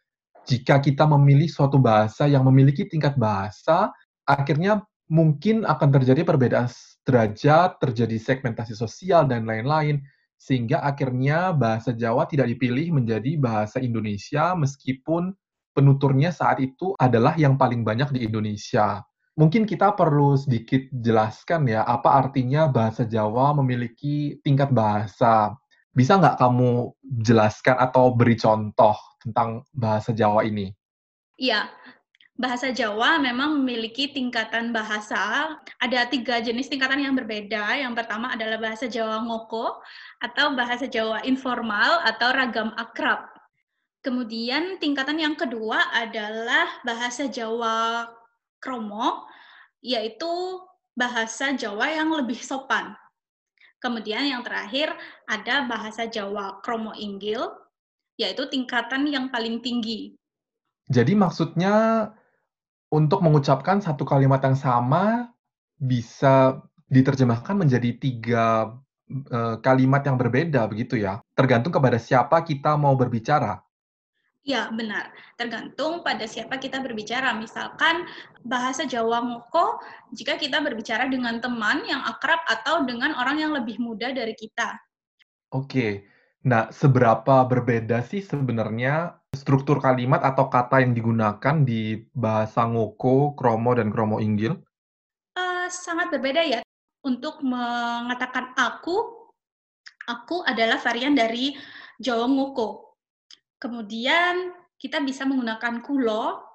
Jika 0.51 0.83
kita 0.83 1.07
memilih 1.07 1.47
suatu 1.47 1.79
bahasa 1.79 2.27
yang 2.27 2.43
memiliki 2.43 2.83
tingkat 2.83 3.15
bahasa, 3.15 3.95
akhirnya 4.27 4.83
mungkin 5.07 5.63
akan 5.63 5.89
terjadi 5.95 6.27
perbedaan 6.27 6.67
derajat, 7.07 7.79
terjadi 7.79 8.19
segmentasi 8.19 8.75
sosial, 8.75 9.31
dan 9.31 9.47
lain-lain 9.47 10.03
sehingga 10.41 10.81
akhirnya 10.81 11.53
bahasa 11.53 11.93
Jawa 11.93 12.25
tidak 12.25 12.49
dipilih 12.57 12.97
menjadi 12.97 13.37
bahasa 13.37 13.77
Indonesia 13.79 14.57
meskipun 14.57 15.37
penuturnya 15.77 16.33
saat 16.33 16.59
itu 16.65 16.97
adalah 16.97 17.37
yang 17.37 17.61
paling 17.61 17.85
banyak 17.85 18.11
di 18.17 18.27
Indonesia. 18.27 19.05
Mungkin 19.37 19.69
kita 19.69 19.95
perlu 19.95 20.35
sedikit 20.41 20.89
jelaskan 20.91 21.69
ya, 21.69 21.87
apa 21.87 22.19
artinya 22.19 22.67
bahasa 22.67 23.07
Jawa 23.07 23.55
memiliki 23.55 24.41
tingkat 24.43 24.73
bahasa. 24.75 25.55
Bisa 25.91 26.17
nggak 26.17 26.39
kamu 26.39 26.95
jelaskan 27.27 27.77
atau 27.79 28.15
beri 28.15 28.39
contoh 28.39 28.95
tentang 29.19 29.67
bahasa 29.75 30.15
Jawa 30.15 30.47
ini? 30.47 30.71
Iya, 31.35 31.67
bahasa 32.41 32.73
Jawa 32.73 33.21
memang 33.21 33.61
memiliki 33.61 34.09
tingkatan 34.09 34.73
bahasa. 34.73 35.53
Ada 35.83 36.09
tiga 36.09 36.39
jenis 36.39 36.73
tingkatan 36.73 37.05
yang 37.05 37.13
berbeda. 37.13 37.77
Yang 37.77 38.01
pertama 38.01 38.33
adalah 38.33 38.57
bahasa 38.57 38.89
Jawa 38.89 39.21
ngoko 39.27 39.83
atau 40.23 40.57
bahasa 40.57 40.89
Jawa 40.89 41.21
informal 41.27 42.01
atau 42.07 42.33
ragam 42.33 42.71
akrab. 42.79 43.29
Kemudian 44.01 44.81
tingkatan 44.81 45.21
yang 45.21 45.37
kedua 45.37 45.93
adalah 45.93 46.81
bahasa 46.87 47.29
Jawa 47.29 48.09
kromo, 48.57 49.29
yaitu 49.85 50.29
bahasa 50.97 51.53
Jawa 51.53 51.93
yang 51.93 52.09
lebih 52.09 52.41
sopan. 52.41 52.97
Kemudian 53.81 54.29
yang 54.29 54.45
terakhir 54.45 54.93
ada 55.25 55.65
bahasa 55.65 56.05
Jawa 56.05 56.61
kromo 56.61 56.93
inggil, 56.93 57.49
yaitu 58.21 58.45
tingkatan 58.53 59.09
yang 59.09 59.33
paling 59.33 59.65
tinggi. 59.65 60.13
Jadi 60.93 61.17
maksudnya 61.17 62.09
untuk 62.93 63.25
mengucapkan 63.25 63.81
satu 63.81 64.05
kalimat 64.05 64.45
yang 64.45 64.59
sama 64.59 65.33
bisa 65.81 66.61
diterjemahkan 66.93 67.57
menjadi 67.57 67.91
tiga 67.97 68.77
uh, 69.33 69.57
kalimat 69.65 70.05
yang 70.05 70.21
berbeda 70.21 70.69
begitu 70.69 71.01
ya? 71.01 71.25
Tergantung 71.33 71.73
kepada 71.73 71.97
siapa 71.97 72.45
kita 72.45 72.77
mau 72.77 72.93
berbicara. 72.99 73.65
Ya, 74.41 74.73
benar. 74.73 75.13
Tergantung 75.37 76.01
pada 76.01 76.25
siapa 76.25 76.57
kita 76.57 76.81
berbicara. 76.81 77.37
Misalkan 77.37 78.09
bahasa 78.41 78.89
Jawa 78.89 79.21
Ngoko, 79.21 79.77
jika 80.17 80.41
kita 80.41 80.65
berbicara 80.65 81.13
dengan 81.13 81.45
teman 81.45 81.85
yang 81.85 82.01
akrab 82.09 82.41
atau 82.49 82.89
dengan 82.89 83.13
orang 83.21 83.37
yang 83.37 83.53
lebih 83.53 83.77
muda 83.77 84.17
dari 84.17 84.33
kita. 84.33 84.81
Oke. 85.53 86.09
Nah, 86.41 86.73
seberapa 86.73 87.45
berbeda 87.45 88.01
sih 88.01 88.25
sebenarnya 88.25 89.21
struktur 89.37 89.77
kalimat 89.77 90.25
atau 90.25 90.49
kata 90.49 90.81
yang 90.81 90.97
digunakan 90.97 91.55
di 91.61 92.01
bahasa 92.17 92.65
Ngoko, 92.65 93.37
Kromo, 93.37 93.77
dan 93.77 93.93
Kromo 93.93 94.25
Inggil? 94.25 94.57
Uh, 95.37 95.69
sangat 95.69 96.09
berbeda 96.09 96.41
ya. 96.49 96.61
Untuk 97.05 97.45
mengatakan 97.45 98.57
aku, 98.57 99.29
aku 100.09 100.41
adalah 100.49 100.81
varian 100.81 101.13
dari 101.13 101.53
Jawa 102.01 102.25
Ngoko. 102.25 102.90
Kemudian 103.61 104.57
kita 104.81 105.05
bisa 105.05 105.29
menggunakan 105.29 105.85
kulo 105.85 106.51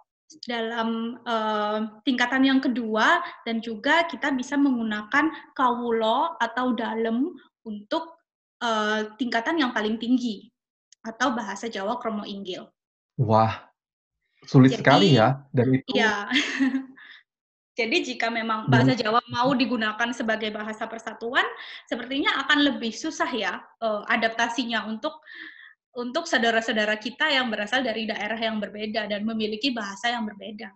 dalam 0.50 1.22
uh, 1.22 2.02
tingkatan 2.02 2.41
yang 2.41 2.58
kedua 2.58 3.22
dan 3.46 3.62
juga 3.62 4.10
kita 4.10 4.34
bisa 4.34 4.58
menggunakan 4.58 5.30
kawulo 5.54 6.34
atau 6.41 6.74
dalem 6.74 7.30
untuk 7.62 8.18
uh, 8.65 9.06
tingkatan 9.22 9.62
yang 9.62 9.70
paling 9.70 10.02
tinggi 10.02 10.50
atau 11.06 11.38
bahasa 11.38 11.70
Jawa 11.70 12.02
Kromo 12.02 12.26
Inggil. 12.26 12.65
Wah, 13.22 13.70
sulit 14.50 14.74
Jadi, 14.74 14.82
sekali 14.82 15.08
ya. 15.13 15.46
Dan 15.54 15.78
itu. 15.78 15.94
Iya. 15.94 16.26
Jadi 17.80 18.15
jika 18.15 18.32
memang 18.32 18.72
bahasa 18.72 18.96
Jawa 18.96 19.20
mau 19.28 19.52
digunakan 19.52 20.10
sebagai 20.15 20.48
bahasa 20.48 20.88
persatuan, 20.88 21.44
sepertinya 21.86 22.48
akan 22.48 22.72
lebih 22.72 22.96
susah 22.96 23.28
ya 23.36 23.60
uh, 23.84 24.08
adaptasinya 24.08 24.88
untuk 24.88 25.20
untuk 25.95 26.27
saudara-saudara 26.27 26.99
kita 26.99 27.31
yang 27.31 27.47
berasal 27.47 27.79
dari 27.79 28.03
daerah 28.03 28.36
yang 28.36 28.60
berbeda 28.60 29.08
dan 29.08 29.23
memiliki 29.23 29.71
bahasa 29.71 30.12
yang 30.12 30.27
berbeda. 30.27 30.69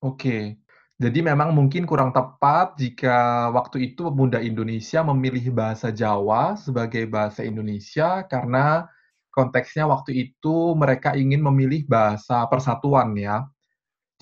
Oke. 0.00 0.56
Jadi 0.94 1.20
memang 1.26 1.50
mungkin 1.52 1.84
kurang 1.84 2.14
tepat 2.14 2.78
jika 2.78 3.50
waktu 3.50 3.92
itu 3.92 4.08
pemuda 4.08 4.38
Indonesia 4.38 5.02
memilih 5.02 5.50
bahasa 5.50 5.90
Jawa 5.90 6.54
sebagai 6.54 7.04
bahasa 7.10 7.42
Indonesia 7.42 8.22
karena 8.30 8.86
konteksnya 9.34 9.90
waktu 9.90 10.30
itu 10.30 10.72
mereka 10.78 11.18
ingin 11.18 11.42
memilih 11.42 11.84
bahasa 11.90 12.46
persatuan 12.46 13.10
ya. 13.18 13.42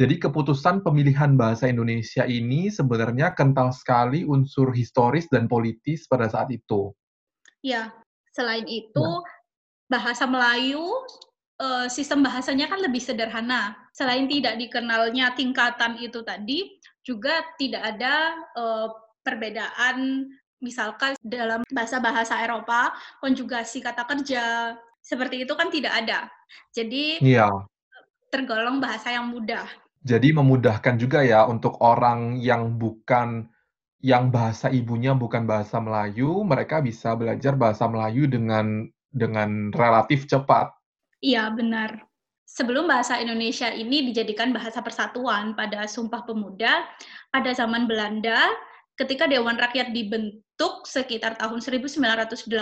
Jadi 0.01 0.17
keputusan 0.17 0.81
pemilihan 0.81 1.37
bahasa 1.37 1.69
Indonesia 1.69 2.25
ini 2.25 2.73
sebenarnya 2.73 3.37
kental 3.37 3.71
sekali 3.77 4.25
unsur 4.25 4.73
historis 4.73 5.29
dan 5.29 5.47
politis 5.53 6.09
pada 6.09 6.33
saat 6.33 6.49
itu. 6.49 6.97
Ya, 7.61 7.93
selain 8.33 8.65
itu 8.65 8.97
nah. 8.97 9.42
Bahasa 9.93 10.25
Melayu 10.25 10.81
eh, 11.61 11.87
sistem 11.93 12.25
bahasanya 12.25 12.73
kan 12.73 12.81
lebih 12.81 13.05
sederhana. 13.05 13.77
Selain 13.93 14.25
tidak 14.25 14.57
dikenalnya 14.57 15.37
tingkatan 15.37 16.01
itu 16.01 16.25
tadi, 16.25 16.81
juga 17.05 17.45
tidak 17.61 17.83
ada 17.85 18.33
eh, 18.57 18.89
perbedaan 19.21 20.27
misalkan 20.63 21.19
dalam 21.21 21.67
bahasa-bahasa 21.69 22.39
Eropa 22.41 22.95
konjugasi 23.19 23.83
kata 23.83 24.07
kerja 24.07 24.75
seperti 25.03 25.43
itu 25.43 25.53
kan 25.59 25.69
tidak 25.69 25.93
ada. 26.07 26.31
Jadi 26.71 27.19
Iya. 27.21 27.51
tergolong 28.31 28.79
bahasa 28.81 29.13
yang 29.13 29.29
mudah. 29.29 29.67
Jadi 30.03 30.33
memudahkan 30.33 30.97
juga 30.97 31.21
ya 31.23 31.45
untuk 31.47 31.77
orang 31.83 32.41
yang 32.41 32.79
bukan 32.79 33.51
yang 34.03 34.35
bahasa 34.35 34.67
ibunya 34.67 35.15
bukan 35.15 35.47
bahasa 35.47 35.79
Melayu, 35.79 36.43
mereka 36.43 36.83
bisa 36.83 37.15
belajar 37.15 37.55
bahasa 37.55 37.87
Melayu 37.87 38.27
dengan 38.27 38.91
dengan 39.13 39.71
relatif 39.71 40.25
cepat. 40.27 40.73
Iya, 41.23 41.53
benar. 41.55 42.03
Sebelum 42.49 42.85
bahasa 42.85 43.17
Indonesia 43.17 43.73
ini 43.73 44.13
dijadikan 44.13 44.53
bahasa 44.53 44.85
persatuan 44.85 45.57
pada 45.57 45.89
Sumpah 45.89 46.27
Pemuda, 46.29 46.85
pada 47.33 47.49
zaman 47.57 47.89
Belanda, 47.89 48.53
ketika 49.01 49.25
Dewan 49.25 49.57
Rakyat 49.57 49.97
dibentuk 49.97 50.85
sekitar 50.85 51.41
tahun 51.41 51.65
1918, 51.65 52.53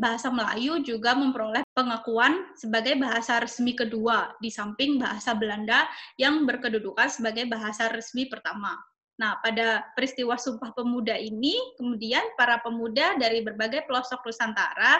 bahasa 0.00 0.28
Melayu 0.32 0.80
juga 0.80 1.12
memperoleh 1.12 1.60
pengakuan 1.76 2.56
sebagai 2.56 2.96
bahasa 2.96 3.36
resmi 3.44 3.76
kedua, 3.76 4.32
di 4.40 4.48
samping 4.48 4.96
bahasa 4.96 5.36
Belanda 5.36 5.84
yang 6.16 6.48
berkedudukan 6.48 7.12
sebagai 7.12 7.44
bahasa 7.52 7.92
resmi 7.92 8.32
pertama. 8.32 8.80
Nah, 9.20 9.36
pada 9.44 9.84
peristiwa 9.92 10.40
Sumpah 10.40 10.72
Pemuda 10.72 11.12
ini, 11.12 11.52
kemudian 11.76 12.24
para 12.40 12.56
pemuda 12.64 13.20
dari 13.20 13.44
berbagai 13.44 13.84
pelosok 13.84 14.24
Nusantara 14.24 14.96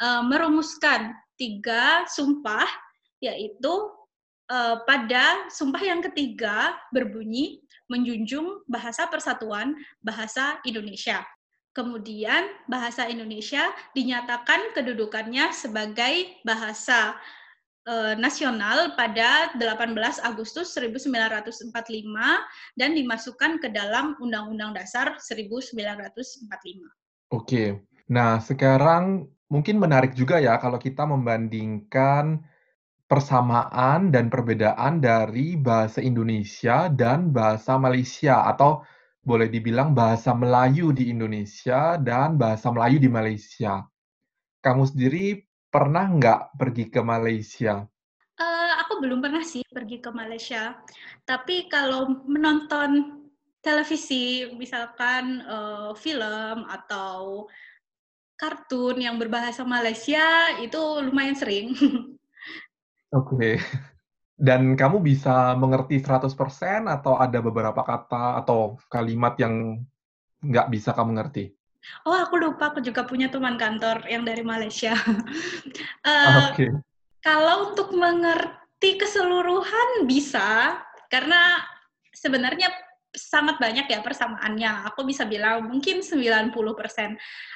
uh, 0.00 0.24
merumuskan 0.24 1.12
tiga 1.36 2.08
sumpah, 2.08 2.64
yaitu 3.20 3.92
uh, 4.48 4.80
pada 4.88 5.52
sumpah 5.52 5.84
yang 5.84 6.00
ketiga 6.00 6.80
berbunyi 6.96 7.60
menjunjung 7.92 8.64
bahasa 8.64 9.04
persatuan 9.04 9.76
bahasa 10.00 10.56
Indonesia. 10.64 11.20
Kemudian 11.76 12.48
bahasa 12.66 13.04
Indonesia 13.06 13.68
dinyatakan 13.92 14.72
kedudukannya 14.72 15.52
sebagai 15.52 16.40
bahasa 16.40 17.14
Eh, 17.88 18.14
nasional 18.20 18.92
pada 19.00 19.48
18 19.56 20.20
Agustus 20.20 20.76
1945 20.76 21.72
dan 22.76 22.92
dimasukkan 22.92 23.64
ke 23.64 23.72
dalam 23.72 24.12
Undang-Undang 24.20 24.76
Dasar 24.76 25.16
1945. 25.16 26.84
Oke. 27.32 27.80
Nah, 28.12 28.44
sekarang 28.44 29.32
mungkin 29.48 29.80
menarik 29.80 30.12
juga 30.12 30.36
ya 30.36 30.60
kalau 30.60 30.76
kita 30.76 31.08
membandingkan 31.08 32.44
persamaan 33.08 34.12
dan 34.12 34.28
perbedaan 34.28 35.00
dari 35.00 35.56
bahasa 35.56 36.04
Indonesia 36.04 36.92
dan 36.92 37.32
bahasa 37.32 37.80
Malaysia 37.80 38.52
atau 38.52 38.84
boleh 39.24 39.48
dibilang 39.48 39.96
bahasa 39.96 40.36
Melayu 40.36 40.92
di 40.92 41.08
Indonesia 41.08 41.96
dan 41.96 42.36
bahasa 42.36 42.68
Melayu 42.68 43.00
di 43.00 43.08
Malaysia. 43.08 43.80
Kamu 44.60 44.84
sendiri 44.84 45.47
Pernah 45.68 46.04
nggak 46.08 46.40
pergi 46.56 46.84
ke 46.88 47.00
Malaysia? 47.04 47.84
Uh, 48.38 48.72
aku 48.80 49.04
belum 49.04 49.20
pernah 49.20 49.44
sih 49.44 49.60
pergi 49.68 50.00
ke 50.00 50.08
Malaysia. 50.08 50.80
Tapi 51.28 51.68
kalau 51.68 52.24
menonton 52.24 53.20
televisi, 53.60 54.48
misalkan 54.56 55.44
uh, 55.44 55.92
film 55.92 56.64
atau 56.64 57.44
kartun 58.38 59.02
yang 59.02 59.18
berbahasa 59.18 59.66
Malaysia, 59.66 60.56
itu 60.62 60.78
lumayan 61.02 61.34
sering. 61.34 61.74
Oke. 61.76 61.98
Okay. 63.12 63.54
Dan 64.38 64.78
kamu 64.78 65.02
bisa 65.02 65.58
mengerti 65.58 65.98
100% 65.98 66.30
atau 66.86 67.18
ada 67.18 67.42
beberapa 67.42 67.82
kata 67.82 68.38
atau 68.38 68.78
kalimat 68.86 69.34
yang 69.34 69.82
nggak 70.38 70.70
bisa 70.70 70.94
kamu 70.94 71.18
ngerti? 71.18 71.57
Oh, 72.06 72.16
aku 72.16 72.40
lupa 72.40 72.72
aku 72.72 72.80
juga 72.80 73.04
punya 73.04 73.28
teman 73.28 73.56
kantor 73.60 74.04
yang 74.08 74.22
dari 74.24 74.40
Malaysia. 74.40 74.94
uh, 76.04 76.50
Oke. 76.52 76.54
Okay. 76.54 76.70
Kalau 77.20 77.72
untuk 77.72 77.92
mengerti 77.92 78.96
keseluruhan 78.96 80.06
bisa, 80.06 80.78
karena 81.10 81.60
sebenarnya 82.14 82.70
sangat 83.12 83.58
banyak 83.58 83.90
ya 83.90 84.00
persamaannya. 84.00 84.86
Aku 84.92 85.02
bisa 85.02 85.26
bilang 85.26 85.66
mungkin 85.66 86.00
90%. 86.00 86.54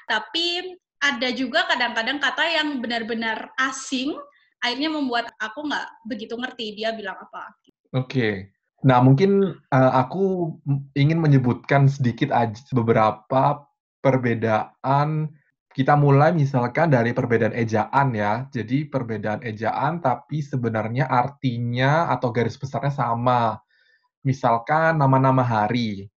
Tapi 0.09 0.77
ada 1.03 1.29
juga 1.35 1.67
kadang-kadang 1.67 2.19
kata 2.23 2.45
yang 2.47 2.69
benar-benar 2.79 3.51
asing, 3.59 4.15
akhirnya 4.63 4.91
membuat 4.91 5.31
aku 5.39 5.67
nggak 5.67 5.89
begitu 6.07 6.35
ngerti 6.39 6.67
dia 6.79 6.95
bilang 6.95 7.19
apa. 7.19 7.55
Oke. 7.95 8.07
Okay. 8.07 8.35
Nah, 8.83 8.99
mungkin 8.99 9.63
uh, 9.71 9.93
aku 9.95 10.55
ingin 10.99 11.23
menyebutkan 11.23 11.87
sedikit 11.87 12.35
aja 12.35 12.59
beberapa 12.75 13.63
perbedaan 14.03 15.31
kita 15.73 15.97
mulai 15.97 16.37
misalkan 16.37 16.93
dari 16.93 17.17
perbedaan 17.17 17.57
ejaan 17.57 18.13
ya. 18.13 18.45
Jadi 18.53 18.85
perbedaan 18.93 19.41
ejaan 19.41 20.05
tapi 20.05 20.45
sebenarnya 20.45 21.09
artinya 21.09 22.13
atau 22.13 22.29
garis 22.29 22.61
besarnya 22.61 22.93
sama. 22.93 23.57
Misalkan 24.21 25.01
nama-nama 25.01 25.41
hari. 25.41 26.13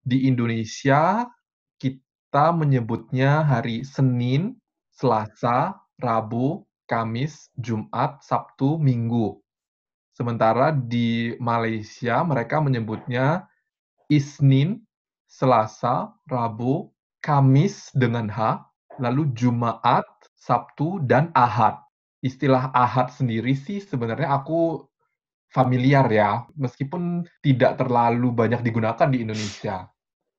Di 0.00 0.24
Indonesia 0.24 1.28
kita 1.76 2.56
menyebutnya 2.56 3.44
hari 3.44 3.84
Senin, 3.84 4.56
Selasa, 4.88 5.76
Rabu, 6.00 6.64
Kamis, 6.88 7.52
Jumat, 7.60 8.24
Sabtu, 8.24 8.80
Minggu. 8.80 9.36
Sementara 10.16 10.72
di 10.72 11.36
Malaysia 11.36 12.24
mereka 12.24 12.58
menyebutnya 12.64 13.44
Isnin, 14.08 14.80
Selasa, 15.28 16.08
Rabu, 16.24 16.88
Kamis 17.18 17.90
dengan 17.94 18.30
H, 18.30 18.62
lalu 19.02 19.30
Jumat, 19.34 20.06
Sabtu, 20.38 21.02
dan 21.06 21.34
Ahad. 21.34 21.78
Istilah 22.22 22.70
Ahad 22.74 23.14
sendiri 23.14 23.54
sih 23.54 23.78
sebenarnya 23.82 24.30
aku 24.34 24.82
familiar 25.50 26.06
ya, 26.10 26.44
meskipun 26.54 27.24
tidak 27.40 27.78
terlalu 27.80 28.30
banyak 28.34 28.60
digunakan 28.62 29.08
di 29.08 29.24
Indonesia. 29.24 29.86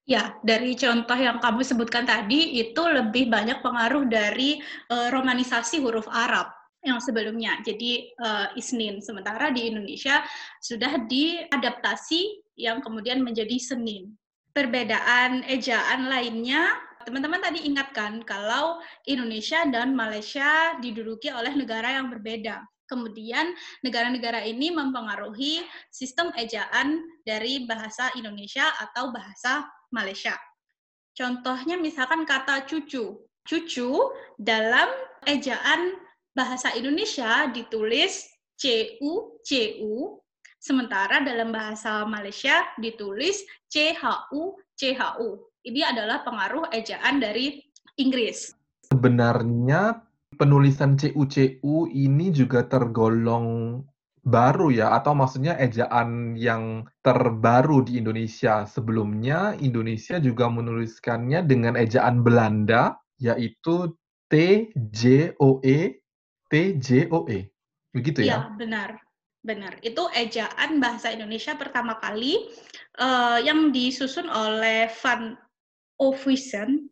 Ya, 0.10 0.34
dari 0.42 0.74
contoh 0.74 1.14
yang 1.14 1.38
kamu 1.38 1.62
sebutkan 1.62 2.10
tadi, 2.10 2.58
itu 2.58 2.82
lebih 2.82 3.30
banyak 3.30 3.62
pengaruh 3.62 4.10
dari 4.10 4.58
uh, 4.90 5.14
romanisasi 5.14 5.86
huruf 5.86 6.10
Arab 6.10 6.50
yang 6.82 6.98
sebelumnya. 6.98 7.62
Jadi 7.62 8.10
uh, 8.18 8.50
Isnin, 8.58 9.04
sementara 9.06 9.54
di 9.54 9.70
Indonesia 9.70 10.26
sudah 10.64 11.06
diadaptasi 11.06 12.56
yang 12.58 12.82
kemudian 12.82 13.22
menjadi 13.22 13.56
Senin 13.62 14.18
perbedaan 14.54 15.46
ejaan 15.46 16.10
lainnya, 16.10 16.74
teman-teman 17.06 17.42
tadi 17.42 17.66
ingatkan 17.66 18.22
kalau 18.26 18.82
Indonesia 19.08 19.64
dan 19.70 19.96
Malaysia 19.96 20.78
diduduki 20.82 21.32
oleh 21.32 21.54
negara 21.56 21.98
yang 21.98 22.12
berbeda. 22.12 22.62
Kemudian 22.90 23.54
negara-negara 23.86 24.42
ini 24.50 24.74
mempengaruhi 24.74 25.62
sistem 25.94 26.34
ejaan 26.42 27.06
dari 27.22 27.70
bahasa 27.70 28.10
Indonesia 28.18 28.66
atau 28.82 29.14
bahasa 29.14 29.70
Malaysia. 29.94 30.34
Contohnya 31.14 31.78
misalkan 31.78 32.26
kata 32.26 32.66
cucu. 32.66 33.22
Cucu 33.46 33.90
dalam 34.42 34.90
ejaan 35.30 36.02
bahasa 36.34 36.74
Indonesia 36.74 37.46
ditulis 37.54 38.26
CU, 38.58 39.38
CU, 39.46 40.20
Sementara 40.60 41.24
dalam 41.24 41.56
bahasa 41.56 42.04
Malaysia 42.04 42.68
ditulis 42.76 43.48
CHU, 43.72 44.60
CHU. 44.76 45.30
Ini 45.64 45.88
adalah 45.88 46.20
pengaruh 46.28 46.68
ejaan 46.76 47.24
dari 47.24 47.64
Inggris. 47.96 48.52
Sebenarnya 48.92 50.04
penulisan 50.36 51.00
CU-CU 51.00 51.88
ini 51.92 52.32
juga 52.36 52.68
tergolong 52.68 53.80
baru 54.20 54.68
ya, 54.72 55.00
atau 55.00 55.16
maksudnya 55.16 55.56
ejaan 55.64 56.36
yang 56.36 56.84
terbaru 57.08 57.88
di 57.88 58.04
Indonesia. 58.04 58.68
Sebelumnya 58.68 59.56
Indonesia 59.64 60.20
juga 60.20 60.52
menuliskannya 60.52 61.40
dengan 61.48 61.80
ejaan 61.80 62.20
Belanda, 62.20 63.00
yaitu 63.16 63.96
T-J-O-E, 64.28 66.04
T-J-O-E. 66.52 67.40
Begitu 67.96 68.20
ya? 68.28 68.28
Iya, 68.28 68.40
benar. 68.60 68.90
Benar, 69.40 69.80
itu 69.80 70.04
ejaan 70.12 70.84
bahasa 70.84 71.16
Indonesia 71.16 71.56
pertama 71.56 71.96
kali 71.96 72.52
uh, 73.00 73.40
yang 73.40 73.72
disusun 73.72 74.28
oleh 74.28 74.92
Van 75.00 75.40
Ovisen, 75.96 76.92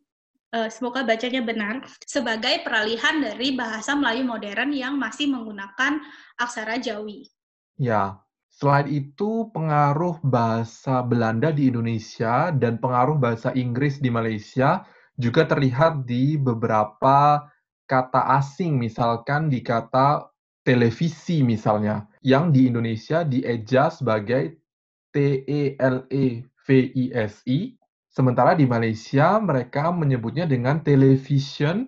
uh, 0.55 0.71
semoga 0.71 1.03
bacanya 1.03 1.43
benar, 1.43 1.83
sebagai 2.07 2.63
peralihan 2.63 3.19
dari 3.19 3.51
bahasa 3.51 3.99
Melayu 3.99 4.23
modern 4.23 4.71
yang 4.71 4.95
masih 4.95 5.27
menggunakan 5.27 5.99
aksara 6.39 6.79
Jawi. 6.79 7.27
Ya, 7.75 8.23
selain 8.47 8.88
itu 8.95 9.51
pengaruh 9.51 10.23
bahasa 10.23 11.03
Belanda 11.03 11.51
di 11.51 11.67
Indonesia 11.67 12.55
dan 12.55 12.79
pengaruh 12.79 13.19
bahasa 13.19 13.51
Inggris 13.60 13.99
di 13.99 14.07
Malaysia 14.07 14.88
juga 15.19 15.43
terlihat 15.43 16.07
di 16.07 16.39
beberapa 16.39 17.43
kata 17.91 18.39
asing, 18.39 18.79
misalkan 18.79 19.51
di 19.51 19.60
kata 19.60 20.31
televisi 20.67 21.47
misalnya, 21.47 22.03
yang 22.19 22.51
di 22.51 22.67
Indonesia 22.67 23.23
dieja 23.23 23.88
sebagai 23.88 24.60
T-E-L-E-V-I-S-I, 25.15 25.80
Sementara 28.17 28.58
di 28.58 28.65
Malaysia 28.65 29.38
mereka 29.38 29.93
menyebutnya 29.93 30.49
dengan 30.49 30.82
television 30.82 31.86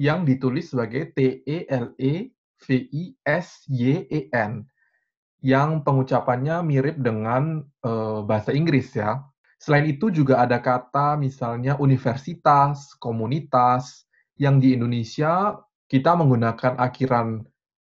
yang 0.00 0.24
ditulis 0.24 0.72
sebagai 0.72 1.12
T-E-L-E-V-I-S-Y-E-N 1.12 2.32
yang 5.44 5.84
pengucapannya 5.84 6.64
mirip 6.64 6.96
dengan 6.96 7.60
uh, 7.84 8.24
bahasa 8.24 8.56
Inggris 8.56 8.96
ya. 8.96 9.20
Selain 9.60 9.84
itu 9.84 10.08
juga 10.08 10.40
ada 10.40 10.64
kata 10.64 11.20
misalnya 11.20 11.76
universitas, 11.76 12.96
komunitas, 12.96 14.08
yang 14.40 14.56
di 14.56 14.80
Indonesia 14.80 15.60
kita 15.92 16.16
menggunakan 16.16 16.80
akhiran 16.80 17.44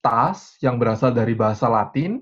tas 0.04 0.60
yang 0.60 0.76
berasal 0.76 1.16
dari 1.16 1.32
bahasa 1.34 1.72
Latin, 1.72 2.20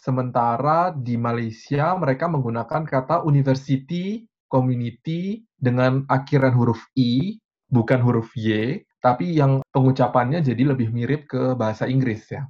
sementara 0.00 0.90
di 0.96 1.20
Malaysia 1.20 1.92
mereka 2.00 2.26
menggunakan 2.26 2.88
kata 2.88 3.28
university, 3.28 4.24
community 4.48 5.44
dengan 5.52 6.08
akhiran 6.08 6.56
huruf 6.56 6.80
i, 6.96 7.36
bukan 7.68 8.00
huruf 8.00 8.32
y, 8.34 8.80
tapi 9.04 9.36
yang 9.36 9.60
pengucapannya 9.68 10.40
jadi 10.40 10.72
lebih 10.72 10.88
mirip 10.88 11.28
ke 11.28 11.52
bahasa 11.52 11.84
Inggris 11.84 12.24
ya. 12.32 12.48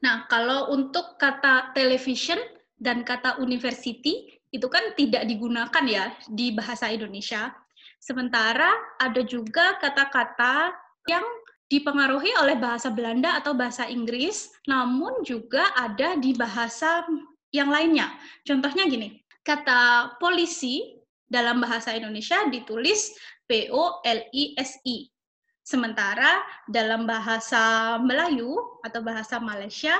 Nah, 0.00 0.24
kalau 0.32 0.72
untuk 0.72 1.20
kata 1.20 1.76
television 1.76 2.40
dan 2.80 3.04
kata 3.04 3.36
university 3.36 4.40
itu 4.50 4.66
kan 4.72 4.96
tidak 4.96 5.28
digunakan 5.28 5.84
ya 5.84 6.16
di 6.32 6.56
bahasa 6.56 6.88
Indonesia. 6.88 7.52
Sementara 8.00 8.72
ada 8.96 9.20
juga 9.20 9.76
kata-kata 9.76 10.72
yang 11.12 11.22
dipengaruhi 11.70 12.34
oleh 12.42 12.58
bahasa 12.58 12.90
Belanda 12.90 13.38
atau 13.38 13.54
bahasa 13.54 13.86
Inggris, 13.86 14.50
namun 14.66 15.22
juga 15.22 15.70
ada 15.78 16.18
di 16.18 16.34
bahasa 16.34 17.06
yang 17.54 17.70
lainnya. 17.70 18.10
Contohnya 18.42 18.90
gini, 18.90 19.22
kata 19.46 20.14
polisi 20.18 20.98
dalam 21.30 21.62
bahasa 21.62 21.94
Indonesia 21.94 22.50
ditulis 22.50 23.14
P 23.46 23.70
O 23.70 24.02
L 24.02 24.20
I 24.34 24.58
S 24.58 24.82
I. 24.82 25.06
Sementara 25.62 26.42
dalam 26.66 27.06
bahasa 27.06 27.94
Melayu 28.02 28.82
atau 28.82 29.00
bahasa 29.06 29.38
Malaysia 29.38 29.94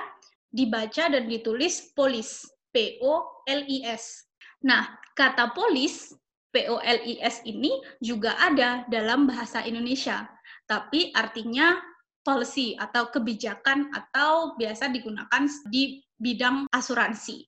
dibaca 0.50 1.06
dan 1.06 1.30
ditulis 1.30 1.94
polis 1.94 2.50
P 2.74 2.98
O 2.98 3.46
L 3.46 3.62
I 3.70 3.86
S. 3.86 4.26
Nah, 4.66 4.98
kata 5.14 5.54
polis, 5.56 6.12
P-O-L-I-S 6.50 7.46
ini 7.46 7.70
juga 8.02 8.34
ada 8.42 8.82
dalam 8.90 9.30
bahasa 9.30 9.62
Indonesia, 9.62 10.26
tapi 10.70 11.10
artinya 11.18 11.82
policy 12.22 12.78
atau 12.78 13.10
kebijakan 13.10 13.90
atau 13.90 14.54
biasa 14.54 14.86
digunakan 14.94 15.42
di 15.66 15.98
bidang 16.14 16.70
asuransi. 16.70 17.42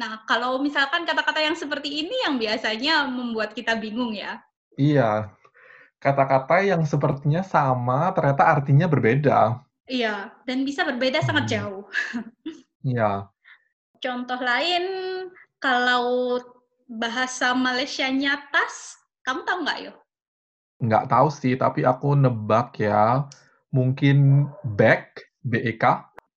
Nah, 0.00 0.24
kalau 0.24 0.56
misalkan 0.64 1.04
kata-kata 1.04 1.44
yang 1.44 1.52
seperti 1.52 2.00
ini 2.00 2.24
yang 2.24 2.40
biasanya 2.40 3.04
membuat 3.04 3.52
kita 3.52 3.76
bingung 3.76 4.16
ya. 4.16 4.40
Iya, 4.80 5.36
kata-kata 6.00 6.64
yang 6.64 6.84
sepertinya 6.88 7.44
sama 7.44 8.12
ternyata 8.16 8.44
artinya 8.48 8.88
berbeda. 8.88 9.60
Iya, 9.84 10.32
dan 10.48 10.64
bisa 10.64 10.84
berbeda 10.88 11.20
hmm. 11.20 11.26
sangat 11.28 11.44
jauh. 11.52 11.84
Iya. 12.86 13.26
Contoh 13.98 14.38
lain 14.38 14.86
kalau 15.58 16.38
bahasa 16.86 17.50
Malaysia-nya 17.50 18.46
tas, 18.54 18.94
kamu 19.26 19.42
tahu 19.42 19.66
nggak 19.66 19.90
yo? 19.90 20.05
Nggak 20.82 21.08
tahu 21.08 21.28
sih, 21.32 21.56
tapi 21.56 21.82
aku 21.82 22.12
nebak 22.16 22.76
ya. 22.80 23.24
Mungkin 23.72 24.48
bag, 24.76 25.08
B-E-K? 25.44 25.84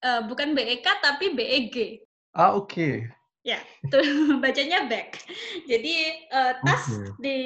Uh, 0.00 0.20
bukan 0.28 0.56
B-E-K, 0.56 0.86
tapi 1.04 1.32
B-E-G. 1.36 2.04
Ah, 2.36 2.56
oke. 2.56 2.70
Okay. 2.70 2.94
Ya, 3.40 3.60
tuh 3.88 4.04
bacanya 4.44 4.84
bag. 4.88 5.16
Jadi 5.64 6.26
uh, 6.32 6.54
tas 6.60 6.84
okay. 6.88 7.08
di 7.20 7.36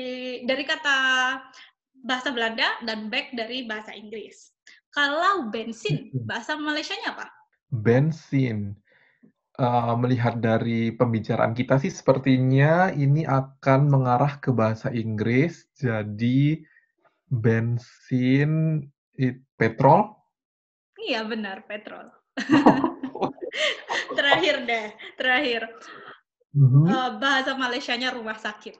dari 0.47 0.65
kata 0.67 0.99
bahasa 2.05 2.35
Belanda 2.35 2.79
dan 2.83 3.09
bag 3.09 3.31
dari 3.35 3.65
bahasa 3.65 3.95
Inggris. 3.95 4.55
Kalau 4.95 5.51
bensin, 5.51 6.11
bahasa 6.27 6.55
Malaysia-nya 6.55 7.19
apa? 7.19 7.27
Bensin 7.75 8.79
uh, 9.59 9.95
melihat 9.99 10.39
dari 10.39 10.95
pembicaraan 10.95 11.55
kita 11.55 11.79
sih 11.79 11.91
sepertinya 11.91 12.91
ini 12.95 13.27
akan 13.27 13.91
mengarah 13.91 14.39
ke 14.39 14.51
bahasa 14.55 14.91
Inggris, 14.91 15.67
jadi 15.79 16.63
bensin 17.39 18.83
it, 19.19 19.43
petrol? 19.59 20.15
Iya 20.99 21.27
benar, 21.27 21.67
petrol. 21.67 22.11
terakhir 24.19 24.67
deh, 24.67 24.87
terakhir. 25.19 25.71
Mm-hmm. 26.55 26.85
Uh, 26.87 27.11
bahasa 27.19 27.59
Malaysianya 27.59 28.15
rumah 28.15 28.39
sakit. 28.39 28.79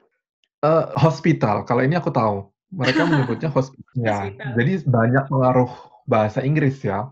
Uh, 0.63 0.89
hospital, 0.95 1.67
kalau 1.67 1.83
ini 1.83 1.99
aku 1.99 2.09
tahu. 2.09 2.47
Mereka 2.71 3.05
menyebutnya 3.11 3.51
hospital. 3.51 3.93
ya, 3.99 4.33
jadi 4.57 4.83
banyak 4.87 5.27
pengaruh 5.29 5.69
bahasa 6.09 6.41
Inggris 6.41 6.81
ya. 6.81 7.11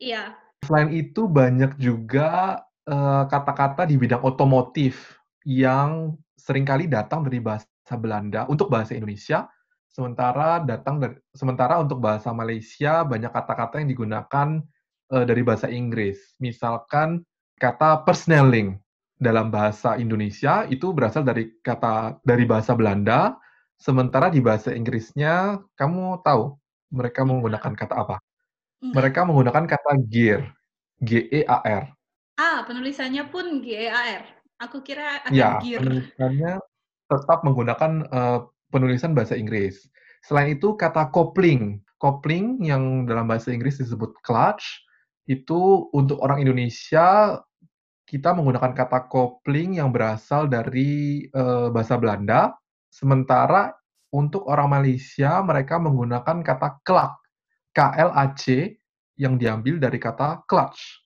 Iya. 0.00 0.38
Selain 0.62 0.94
itu 0.94 1.26
banyak 1.26 1.74
juga 1.76 2.62
Eh, 2.82 3.24
kata-kata 3.30 3.86
di 3.86 3.94
bidang 3.94 4.26
otomotif 4.26 5.14
yang 5.46 6.18
sering 6.34 6.66
kali 6.66 6.90
datang 6.90 7.22
dari 7.22 7.38
bahasa 7.38 7.70
Belanda 7.94 8.42
untuk 8.50 8.66
bahasa 8.66 8.98
Indonesia, 8.98 9.46
sementara 9.92 10.64
datang 10.64 10.98
dari 10.98 11.16
sementara 11.36 11.78
untuk 11.78 12.00
bahasa 12.00 12.32
Malaysia 12.32 13.04
banyak 13.04 13.28
kata-kata 13.28 13.84
yang 13.84 13.88
digunakan 13.92 14.48
uh, 15.12 15.24
dari 15.24 15.42
bahasa 15.44 15.68
Inggris. 15.68 16.36
Misalkan 16.40 17.22
kata 17.60 18.02
persneling 18.02 18.80
dalam 19.20 19.52
bahasa 19.54 19.94
Indonesia 20.00 20.66
itu 20.66 20.90
berasal 20.90 21.22
dari 21.22 21.54
kata 21.62 22.18
dari 22.26 22.44
bahasa 22.48 22.74
Belanda, 22.74 23.36
sementara 23.78 24.32
di 24.32 24.42
bahasa 24.42 24.74
Inggrisnya 24.74 25.60
kamu 25.78 26.24
tahu 26.26 26.56
mereka 26.90 27.22
menggunakan 27.22 27.72
kata 27.76 27.94
apa? 27.94 28.16
Mereka 28.82 29.22
menggunakan 29.22 29.64
kata 29.70 29.94
gear, 30.10 30.50
G 30.98 31.30
E 31.30 31.46
A 31.46 31.62
R. 31.62 31.84
Ah, 32.42 32.64
penulisannya 32.64 33.28
pun 33.28 33.60
G-E-A-R. 33.60 34.24
Aku 34.66 34.80
kira 34.80 35.22
ada 35.26 35.34
ya, 35.34 35.58
gear. 35.60 35.82
penulisannya 35.82 36.62
tetap 37.10 37.44
menggunakan 37.44 37.92
uh, 38.08 38.38
penulisan 38.72 39.12
bahasa 39.12 39.36
Inggris. 39.36 39.84
Selain 40.24 40.56
itu, 40.56 40.72
kata 40.74 41.12
kopling. 41.12 41.84
Kopling 42.00 42.64
yang 42.64 43.04
dalam 43.04 43.28
bahasa 43.28 43.52
Inggris 43.52 43.78
disebut 43.78 44.16
clutch, 44.24 44.64
itu 45.30 45.86
untuk 45.94 46.18
orang 46.18 46.42
Indonesia 46.42 47.38
kita 48.08 48.34
menggunakan 48.34 48.74
kata 48.74 49.06
kopling 49.06 49.78
yang 49.78 49.94
berasal 49.94 50.50
dari 50.50 51.24
uh, 51.32 51.70
bahasa 51.70 51.96
Belanda, 51.96 52.52
sementara 52.90 53.72
untuk 54.12 54.44
orang 54.50 54.68
Malaysia 54.80 55.40
mereka 55.40 55.80
menggunakan 55.80 56.44
kata 56.44 56.84
klak, 56.84 57.16
K-L-A-C, 57.72 58.76
yang 59.16 59.40
diambil 59.40 59.80
dari 59.80 59.96
kata 59.96 60.44
clutch. 60.44 61.00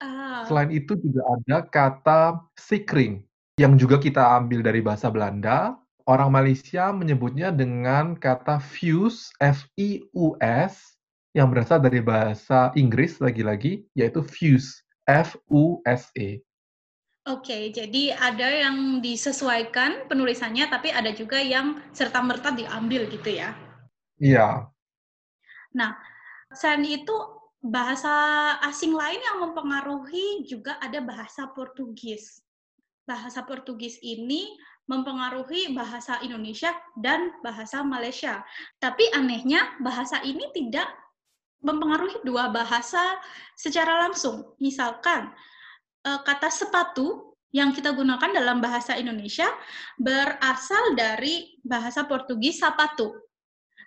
Ah. 0.00 0.44
Selain 0.48 0.72
itu 0.72 0.96
juga 0.96 1.24
ada 1.36 1.58
kata 1.68 2.20
sikring 2.56 3.20
yang 3.60 3.76
juga 3.80 4.00
kita 4.00 4.36
ambil 4.40 4.64
dari 4.64 4.80
bahasa 4.80 5.08
Belanda. 5.12 5.76
Orang 6.06 6.38
Malaysia 6.38 6.94
menyebutnya 6.94 7.50
dengan 7.50 8.14
kata 8.14 8.62
fuse, 8.62 9.34
F-I-U-S, 9.42 10.94
yang 11.34 11.50
berasal 11.50 11.82
dari 11.82 11.98
bahasa 11.98 12.70
Inggris 12.78 13.18
lagi-lagi, 13.18 13.82
yaitu 13.98 14.22
fuse, 14.22 14.86
F-U-S-E. 15.02 16.46
Oke, 17.26 17.74
jadi 17.74 18.14
ada 18.14 18.46
yang 18.46 19.02
disesuaikan 19.02 20.06
penulisannya, 20.06 20.70
tapi 20.70 20.94
ada 20.94 21.10
juga 21.10 21.42
yang 21.42 21.82
serta-merta 21.90 22.54
diambil 22.54 23.10
gitu 23.10 23.34
ya? 23.34 23.58
Iya. 24.22 24.70
Nah, 25.74 25.98
selain 26.54 26.86
itu 26.86 27.16
bahasa 27.58 28.14
asing 28.62 28.94
lain 28.94 29.18
yang 29.18 29.42
mempengaruhi 29.42 30.46
juga 30.46 30.78
ada 30.78 31.02
bahasa 31.02 31.50
Portugis. 31.50 32.45
Bahasa 33.06 33.46
Portugis 33.46 34.02
ini 34.02 34.50
mempengaruhi 34.86 35.74
bahasa 35.74 36.18
Indonesia 36.22 36.74
dan 36.98 37.34
bahasa 37.42 37.82
Malaysia. 37.82 38.42
Tapi 38.78 39.06
anehnya 39.14 39.78
bahasa 39.82 40.22
ini 40.22 40.50
tidak 40.54 40.86
mempengaruhi 41.62 42.22
dua 42.22 42.50
bahasa 42.50 43.18
secara 43.58 44.06
langsung. 44.06 44.54
Misalkan 44.62 45.30
eh, 46.06 46.20
kata 46.22 46.50
sepatu 46.50 47.34
yang 47.54 47.72
kita 47.72 47.94
gunakan 47.94 48.30
dalam 48.36 48.60
bahasa 48.60 48.98
Indonesia 48.98 49.46
berasal 49.98 50.94
dari 50.98 51.56
bahasa 51.64 52.04
Portugis 52.04 52.60
sapatu. 52.60 53.14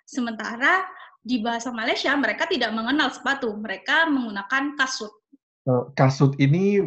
Sementara 0.04 0.84
di 1.20 1.38
bahasa 1.38 1.70
Malaysia 1.70 2.10
mereka 2.16 2.48
tidak 2.48 2.72
mengenal 2.72 3.12
sepatu, 3.12 3.52
mereka 3.54 4.08
menggunakan 4.08 4.74
kasut. 4.74 5.19
Eh, 5.68 5.84
kasut 5.92 6.32
ini 6.40 6.80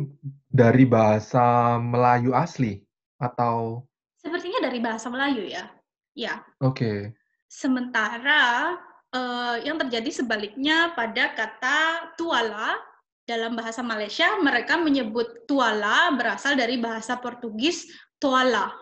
dari 0.49 0.89
bahasa 0.89 1.77
Melayu 1.77 2.33
asli 2.33 2.81
atau? 3.21 3.85
Sepertinya 4.17 4.65
dari 4.65 4.79
bahasa 4.81 5.13
Melayu 5.13 5.45
ya. 5.45 5.69
Ya. 6.17 6.41
Oke. 6.57 6.77
Okay. 6.81 6.99
Sementara 7.45 8.73
uh, 9.13 9.61
yang 9.61 9.77
terjadi 9.77 10.09
sebaliknya 10.09 10.89
pada 10.97 11.37
kata 11.37 11.77
tuala 12.17 12.73
dalam 13.29 13.53
bahasa 13.53 13.85
Malaysia 13.85 14.41
mereka 14.41 14.73
menyebut 14.81 15.45
tuala 15.45 16.09
berasal 16.17 16.57
dari 16.57 16.81
bahasa 16.81 17.21
Portugis 17.21 17.85
toala. 18.17 18.73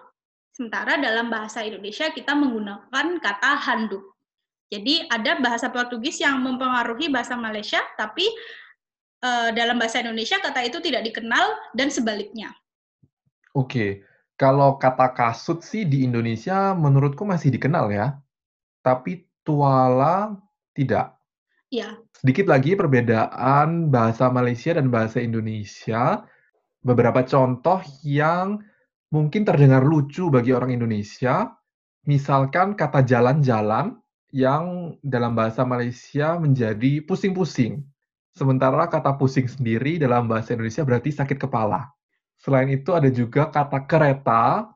Sementara 0.55 0.95
dalam 1.03 1.27
bahasa 1.27 1.67
Indonesia 1.67 2.07
kita 2.15 2.31
menggunakan 2.31 3.19
kata 3.19 3.51
handuk. 3.59 4.07
Jadi 4.71 5.03
ada 5.11 5.35
bahasa 5.43 5.67
Portugis 5.67 6.23
yang 6.23 6.39
mempengaruhi 6.39 7.11
bahasa 7.11 7.35
Malaysia, 7.35 7.83
tapi 7.99 8.23
uh, 9.21 9.49
dalam 9.53 9.77
bahasa 9.77 10.01
Indonesia 10.01 10.41
kata 10.41 10.65
itu 10.65 10.81
tidak 10.83 11.05
dikenal 11.07 11.73
dan 11.77 11.87
sebaliknya. 11.93 12.51
Oke, 13.53 14.05
kalau 14.35 14.81
kata 14.81 15.13
kasut 15.13 15.61
sih 15.61 15.85
di 15.85 16.03
Indonesia 16.03 16.73
menurutku 16.73 17.23
masih 17.23 17.53
dikenal 17.53 17.93
ya, 17.93 18.17
tapi 18.81 19.29
tuala 19.45 20.33
tidak. 20.73 21.17
Iya. 21.71 22.01
Sedikit 22.11 22.51
lagi 22.51 22.75
perbedaan 22.75 23.87
bahasa 23.87 24.27
Malaysia 24.27 24.75
dan 24.75 24.91
bahasa 24.91 25.23
Indonesia. 25.23 26.27
Beberapa 26.81 27.21
contoh 27.23 27.79
yang 28.01 28.59
mungkin 29.13 29.45
terdengar 29.45 29.85
lucu 29.85 30.27
bagi 30.33 30.51
orang 30.51 30.73
Indonesia, 30.73 31.53
misalkan 32.09 32.73
kata 32.73 33.05
jalan-jalan 33.05 34.01
yang 34.33 34.95
dalam 35.05 35.37
bahasa 35.37 35.61
Malaysia 35.67 36.39
menjadi 36.39 37.03
pusing-pusing. 37.05 37.83
Sementara 38.31 38.87
kata 38.87 39.19
pusing 39.19 39.47
sendiri 39.47 39.99
dalam 39.99 40.31
bahasa 40.31 40.55
Indonesia 40.55 40.87
berarti 40.87 41.11
sakit 41.11 41.35
kepala. 41.35 41.91
Selain 42.39 42.71
itu 42.71 42.95
ada 42.95 43.11
juga 43.11 43.51
kata 43.51 43.85
kereta 43.85 44.71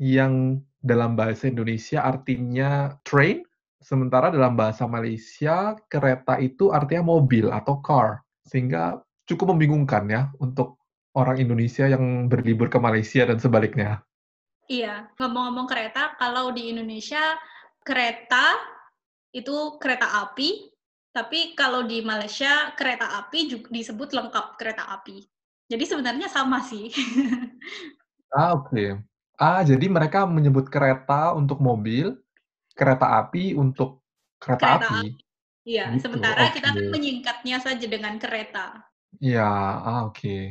yang 0.00 0.58
dalam 0.80 1.14
bahasa 1.14 1.46
Indonesia 1.46 2.02
artinya 2.02 2.98
train, 3.06 3.44
sementara 3.78 4.32
dalam 4.32 4.56
bahasa 4.56 4.88
Malaysia 4.88 5.76
kereta 5.86 6.40
itu 6.40 6.72
artinya 6.72 7.14
mobil 7.14 7.52
atau 7.52 7.78
car. 7.84 8.24
Sehingga 8.44 9.00
cukup 9.28 9.54
membingungkan 9.54 10.04
ya 10.10 10.22
untuk 10.40 10.80
orang 11.14 11.38
Indonesia 11.38 11.86
yang 11.86 12.26
berlibur 12.26 12.66
ke 12.66 12.76
Malaysia 12.82 13.22
dan 13.24 13.38
sebaliknya. 13.38 14.02
Iya, 14.66 15.12
ngomong-ngomong 15.20 15.68
kereta, 15.68 16.16
kalau 16.16 16.50
di 16.50 16.72
Indonesia 16.72 17.36
kereta 17.84 18.56
itu 19.30 19.76
kereta 19.76 20.24
api, 20.24 20.73
tapi 21.14 21.54
kalau 21.54 21.86
di 21.86 22.02
Malaysia 22.02 22.74
kereta 22.74 23.22
api 23.22 23.46
juga 23.46 23.70
disebut 23.70 24.10
lengkap 24.10 24.58
kereta 24.58 24.90
api. 24.98 25.22
Jadi 25.70 25.84
sebenarnya 25.86 26.26
sama 26.26 26.58
sih. 26.66 26.90
ah, 28.34 28.58
oke. 28.58 28.74
Okay. 28.74 28.98
Ah, 29.38 29.62
jadi 29.62 29.86
mereka 29.86 30.26
menyebut 30.26 30.66
kereta 30.66 31.30
untuk 31.38 31.62
mobil, 31.62 32.18
kereta 32.74 33.22
api 33.22 33.54
untuk 33.54 34.02
kereta, 34.42 34.82
kereta 34.82 34.86
api. 34.90 35.08
Iya, 35.64 35.94
gitu. 35.94 36.10
sementara 36.10 36.50
okay. 36.50 36.60
kita 36.60 36.68
kan 36.74 36.86
menyingkatnya 36.90 37.56
saja 37.62 37.86
dengan 37.86 38.18
kereta. 38.18 38.82
Iya, 39.22 39.46
ah, 39.46 40.10
oke. 40.10 40.18
Okay. 40.18 40.42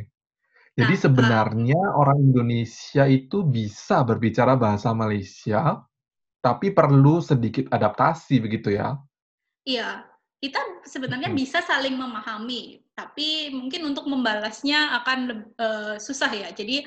Jadi 0.73 0.95
nah, 0.95 1.01
sebenarnya 1.05 1.81
uh, 1.91 1.99
orang 2.01 2.23
Indonesia 2.23 3.03
itu 3.05 3.45
bisa 3.45 4.01
berbicara 4.01 4.57
bahasa 4.57 4.95
Malaysia, 4.95 5.85
tapi 6.41 6.73
perlu 6.73 7.21
sedikit 7.21 7.69
adaptasi 7.69 8.41
begitu 8.41 8.73
ya? 8.73 8.97
Iya, 9.69 10.12
kita 10.43 10.59
sebenarnya 10.83 11.31
hmm. 11.31 11.39
bisa 11.39 11.63
saling 11.63 11.95
memahami, 11.95 12.83
tapi 12.91 13.47
mungkin 13.55 13.95
untuk 13.95 14.03
membalasnya 14.11 14.99
akan 14.99 15.19
uh, 15.55 15.95
susah 15.95 16.27
ya. 16.35 16.51
Jadi 16.51 16.83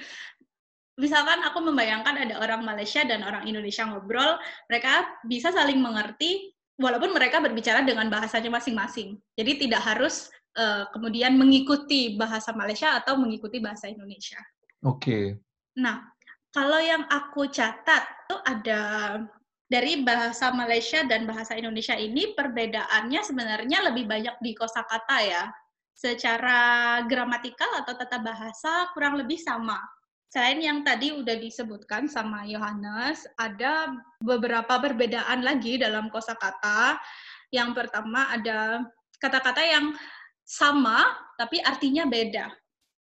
misalkan 1.00 1.40
aku 1.40 1.64
membayangkan 1.64 2.20
ada 2.20 2.36
orang 2.36 2.68
Malaysia 2.68 3.00
dan 3.08 3.24
orang 3.24 3.48
Indonesia 3.48 3.88
ngobrol, 3.88 4.36
mereka 4.68 5.08
bisa 5.24 5.56
saling 5.56 5.80
mengerti 5.80 6.52
walaupun 6.76 7.16
mereka 7.16 7.40
berbicara 7.40 7.80
dengan 7.80 8.12
bahasanya 8.12 8.52
masing-masing. 8.52 9.16
Jadi 9.40 9.64
tidak 9.64 9.88
harus 9.88 10.28
uh, 10.60 10.84
kemudian 10.92 11.40
mengikuti 11.40 12.12
bahasa 12.12 12.52
Malaysia 12.52 12.92
atau 13.00 13.16
mengikuti 13.16 13.56
bahasa 13.56 13.88
Indonesia. 13.88 14.36
Oke. 14.84 15.00
Okay. 15.00 15.24
Nah, 15.80 16.04
kalau 16.52 16.76
yang 16.76 17.08
aku 17.08 17.48
catat 17.48 18.04
itu 18.04 18.36
ada 18.44 18.80
dari 19.66 20.06
bahasa 20.06 20.54
Malaysia 20.54 21.02
dan 21.02 21.26
bahasa 21.26 21.58
Indonesia 21.58 21.98
ini 21.98 22.38
perbedaannya 22.38 23.20
sebenarnya 23.26 23.90
lebih 23.90 24.06
banyak 24.06 24.38
di 24.38 24.54
kosakata 24.54 25.18
ya. 25.26 25.44
Secara 25.96 27.00
gramatikal 27.08 27.82
atau 27.82 27.96
tata 27.96 28.20
bahasa 28.22 28.92
kurang 28.94 29.18
lebih 29.18 29.40
sama. 29.40 29.80
Selain 30.30 30.60
yang 30.60 30.84
tadi 30.84 31.16
udah 31.16 31.34
disebutkan 31.40 32.06
sama 32.06 32.44
Yohanes, 32.44 33.24
ada 33.40 33.96
beberapa 34.20 34.76
perbedaan 34.76 35.40
lagi 35.40 35.80
dalam 35.80 36.12
kosakata. 36.12 37.00
Yang 37.50 37.70
pertama 37.74 38.28
ada 38.30 38.84
kata-kata 39.18 39.62
yang 39.64 39.96
sama 40.46 41.02
tapi 41.34 41.58
artinya 41.64 42.06
beda. 42.06 42.54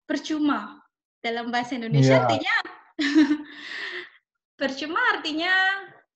Percuma. 0.08 0.80
Dalam 1.20 1.48
bahasa 1.48 1.76
Indonesia 1.76 2.20
yeah. 2.20 2.24
artinya 2.24 2.56
percuma 4.60 5.00
artinya 5.16 5.52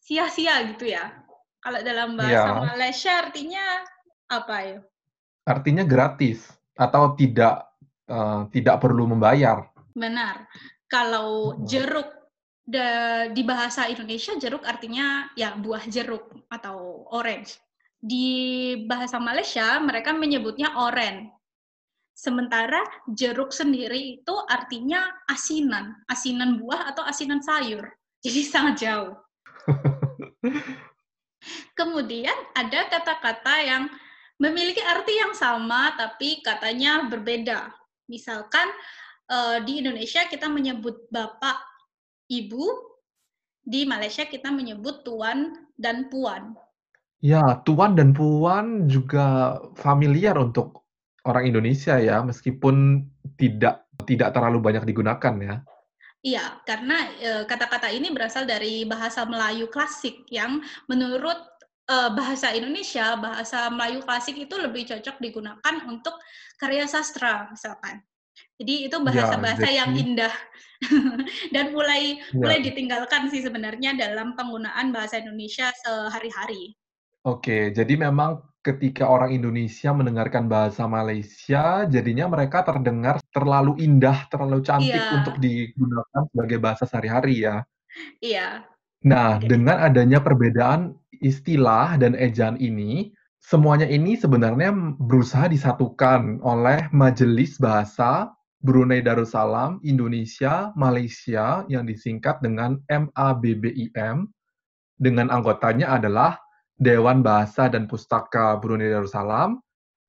sia-sia 0.09 0.65
gitu 0.73 0.89
ya. 0.89 1.13
Kalau 1.61 1.85
dalam 1.85 2.17
bahasa 2.17 2.49
ya. 2.49 2.65
Malaysia 2.65 3.13
artinya 3.29 3.65
apa 4.33 4.57
ya? 4.65 4.79
Artinya 5.45 5.85
gratis 5.85 6.49
atau 6.73 7.13
tidak 7.13 7.69
uh, 8.09 8.49
tidak 8.49 8.81
perlu 8.81 9.05
membayar. 9.05 9.69
Benar. 9.93 10.49
Kalau 10.89 11.61
jeruk 11.69 12.09
de, 12.65 12.89
di 13.37 13.45
bahasa 13.45 13.85
Indonesia 13.93 14.33
jeruk 14.41 14.65
artinya 14.65 15.29
ya 15.37 15.53
buah 15.61 15.85
jeruk 15.85 16.49
atau 16.49 17.05
orange. 17.13 17.61
Di 18.01 18.79
bahasa 18.89 19.21
Malaysia 19.21 19.77
mereka 19.85 20.17
menyebutnya 20.17 20.73
oren. 20.89 21.29
Sementara 22.17 22.81
jeruk 23.13 23.53
sendiri 23.53 24.19
itu 24.19 24.35
artinya 24.49 25.05
asinan, 25.29 26.01
asinan 26.09 26.57
buah 26.57 26.97
atau 26.97 27.05
asinan 27.05 27.45
sayur. 27.45 27.85
Jadi 28.25 28.41
sangat 28.43 28.75
jauh. 28.81 29.28
Kemudian 31.79 32.35
ada 32.55 32.91
kata-kata 32.91 33.55
yang 33.63 33.83
memiliki 34.39 34.83
arti 34.83 35.19
yang 35.19 35.35
sama 35.35 35.95
tapi 35.99 36.43
katanya 36.43 37.07
berbeda. 37.07 37.75
Misalkan 38.11 38.67
eh, 39.31 39.59
di 39.67 39.83
Indonesia 39.83 40.27
kita 40.27 40.47
menyebut 40.51 41.11
bapak, 41.11 41.59
ibu, 42.31 42.65
di 43.69 43.85
Malaysia 43.85 44.25
kita 44.25 44.49
menyebut 44.49 45.05
tuan 45.05 45.69
dan 45.77 46.09
puan. 46.09 46.57
Ya, 47.19 47.43
tuan 47.67 47.99
dan 47.99 48.15
puan 48.15 48.87
juga 48.87 49.59
familiar 49.75 50.39
untuk 50.39 50.87
orang 51.27 51.51
Indonesia 51.51 51.99
ya, 51.99 52.23
meskipun 52.23 53.05
tidak 53.37 53.91
tidak 54.07 54.33
terlalu 54.33 54.63
banyak 54.63 54.87
digunakan 54.87 55.35
ya. 55.43 55.57
Iya, 56.29 56.61
karena 56.67 57.09
kata-kata 57.49 57.89
ini 57.89 58.13
berasal 58.13 58.45
dari 58.45 58.85
bahasa 58.85 59.25
Melayu 59.25 59.73
klasik 59.73 60.29
yang 60.29 60.61
menurut 60.85 61.41
uh, 61.89 62.11
bahasa 62.13 62.53
Indonesia, 62.53 63.17
bahasa 63.17 63.73
Melayu 63.73 64.05
klasik 64.05 64.37
itu 64.37 64.55
lebih 64.61 64.87
cocok 64.87 65.17
digunakan 65.19 65.75
untuk 65.89 66.15
karya 66.61 66.85
sastra 66.85 67.49
misalkan. 67.49 68.05
Jadi 68.59 68.87
itu 68.87 68.97
ya, 68.99 69.03
bahasa-bahasa 69.03 69.67
ya, 69.67 69.83
yang 69.83 69.91
indah 69.99 70.35
dan 71.55 71.75
mulai 71.75 72.23
ya. 72.23 72.39
mulai 72.39 72.59
ditinggalkan 72.63 73.27
sih 73.35 73.43
sebenarnya 73.43 73.99
dalam 73.99 74.39
penggunaan 74.39 74.95
bahasa 74.95 75.19
Indonesia 75.19 75.75
sehari-hari. 75.83 76.79
Oke, 77.27 77.75
jadi 77.75 77.99
memang 77.99 78.39
ketika 78.69 79.09
orang 79.09 79.33
Indonesia 79.33 79.91
mendengarkan 79.97 80.45
bahasa 80.45 80.85
Malaysia, 80.85 81.89
jadinya 81.89 82.29
mereka 82.29 82.61
terdengar 82.61 83.17
terlalu 83.33 83.81
indah, 83.81 84.29
terlalu 84.29 84.61
cantik 84.61 85.01
Iya. 85.01 85.17
untuk 85.17 85.35
digunakan 85.41 86.23
sebagai 86.29 86.59
bahasa 86.61 86.85
sehari-hari 86.85 87.49
ya. 87.49 87.65
Iya. 88.21 88.69
Nah, 89.09 89.41
dengan 89.41 89.81
adanya 89.81 90.21
perbedaan 90.21 90.93
istilah 91.25 91.97
dan 91.97 92.13
ejaan 92.19 92.61
ini, 92.61 93.17
semuanya 93.41 93.89
ini 93.89 94.19
sebenarnya 94.19 94.69
berusaha 95.01 95.49
disatukan 95.49 96.45
oleh 96.45 96.93
Majelis 96.93 97.57
Bahasa 97.57 98.29
Brunei 98.59 99.01
Darussalam 99.01 99.79
Indonesia 99.87 100.75
Malaysia 100.75 101.63
yang 101.71 101.87
disingkat 101.87 102.43
dengan 102.43 102.83
MABBIM 102.91 104.29
dengan 104.99 105.31
anggotanya 105.31 105.95
adalah 105.95 106.43
Dewan 106.79 107.27
Bahasa 107.27 107.67
dan 107.67 107.91
Pustaka 107.91 108.55
Brunei 108.55 108.95
Darussalam, 108.95 109.59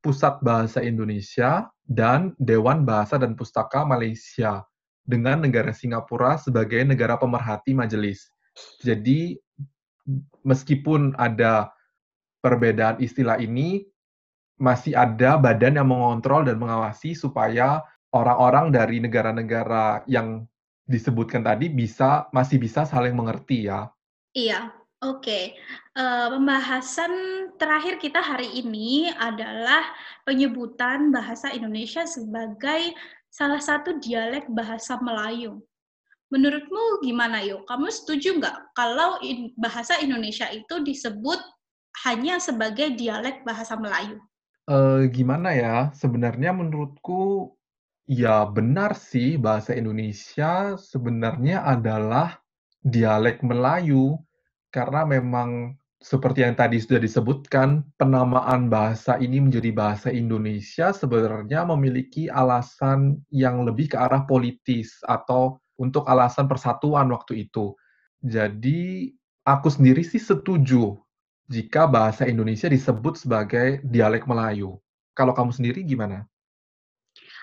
Pusat 0.06 0.46
Bahasa 0.46 0.80
Indonesia, 0.86 1.68
dan 1.90 2.38
Dewan 2.38 2.86
Bahasa 2.86 3.18
dan 3.18 3.34
Pustaka 3.34 3.82
Malaysia 3.82 4.62
dengan 5.02 5.42
negara 5.42 5.74
Singapura 5.74 6.38
sebagai 6.38 6.86
negara 6.86 7.18
pemerhati 7.18 7.74
majelis. 7.74 8.30
Jadi 8.86 9.42
meskipun 10.46 11.18
ada 11.18 11.74
perbedaan 12.46 13.02
istilah 13.02 13.42
ini, 13.42 13.90
masih 14.62 14.94
ada 14.94 15.42
badan 15.42 15.82
yang 15.82 15.90
mengontrol 15.90 16.46
dan 16.46 16.62
mengawasi 16.62 17.18
supaya 17.18 17.82
orang-orang 18.14 18.70
dari 18.70 19.02
negara-negara 19.02 20.06
yang 20.06 20.46
disebutkan 20.86 21.42
tadi 21.42 21.74
bisa 21.74 22.30
masih 22.30 22.62
bisa 22.62 22.86
saling 22.86 23.18
mengerti 23.18 23.72
ya. 23.72 23.90
Iya, 24.36 24.70
Oke, 25.00 25.56
uh, 26.00 26.28
pembahasan 26.32 27.12
terakhir 27.60 28.00
kita 28.00 28.24
hari 28.24 28.48
ini 28.56 29.12
adalah 29.20 29.84
penyebutan 30.24 31.12
bahasa 31.12 31.52
Indonesia 31.52 32.08
sebagai 32.08 32.96
salah 33.28 33.60
satu 33.60 34.00
dialek 34.00 34.48
bahasa 34.50 34.96
Melayu. 35.04 35.60
Menurutmu 36.30 37.02
gimana 37.04 37.42
yuk? 37.42 37.66
Kamu 37.66 37.90
setuju 37.90 38.38
nggak 38.38 38.78
kalau 38.78 39.18
bahasa 39.58 39.98
Indonesia 40.00 40.46
itu 40.54 40.82
disebut 40.86 41.42
hanya 42.06 42.38
sebagai 42.38 42.94
dialek 42.94 43.42
bahasa 43.44 43.74
Melayu? 43.76 44.22
Uh, 44.70 45.10
gimana 45.10 45.58
ya? 45.58 45.78
Sebenarnya 45.98 46.54
menurutku 46.54 47.54
ya 48.06 48.46
benar 48.46 48.94
sih 48.94 49.42
bahasa 49.42 49.74
Indonesia 49.74 50.78
sebenarnya 50.78 51.66
adalah 51.66 52.38
dialek 52.86 53.42
Melayu 53.42 54.22
karena 54.70 55.02
memang 55.10 55.79
seperti 56.00 56.48
yang 56.48 56.56
tadi 56.56 56.80
sudah 56.80 56.96
disebutkan, 57.04 57.84
penamaan 58.00 58.72
bahasa 58.72 59.20
ini 59.20 59.44
menjadi 59.44 59.76
bahasa 59.76 60.08
Indonesia 60.08 60.96
sebenarnya 60.96 61.68
memiliki 61.68 62.32
alasan 62.32 63.20
yang 63.28 63.68
lebih 63.68 63.92
ke 63.92 63.98
arah 64.00 64.24
politis 64.24 65.04
atau 65.04 65.60
untuk 65.76 66.08
alasan 66.08 66.48
persatuan 66.48 67.12
waktu 67.12 67.52
itu. 67.52 67.76
Jadi, 68.24 69.12
aku 69.44 69.68
sendiri 69.68 70.00
sih 70.00 70.24
setuju 70.24 70.96
jika 71.52 71.84
bahasa 71.84 72.24
Indonesia 72.24 72.72
disebut 72.72 73.20
sebagai 73.20 73.84
dialek 73.84 74.24
Melayu. 74.24 74.80
Kalau 75.12 75.36
kamu 75.36 75.52
sendiri 75.52 75.84
gimana? 75.84 76.24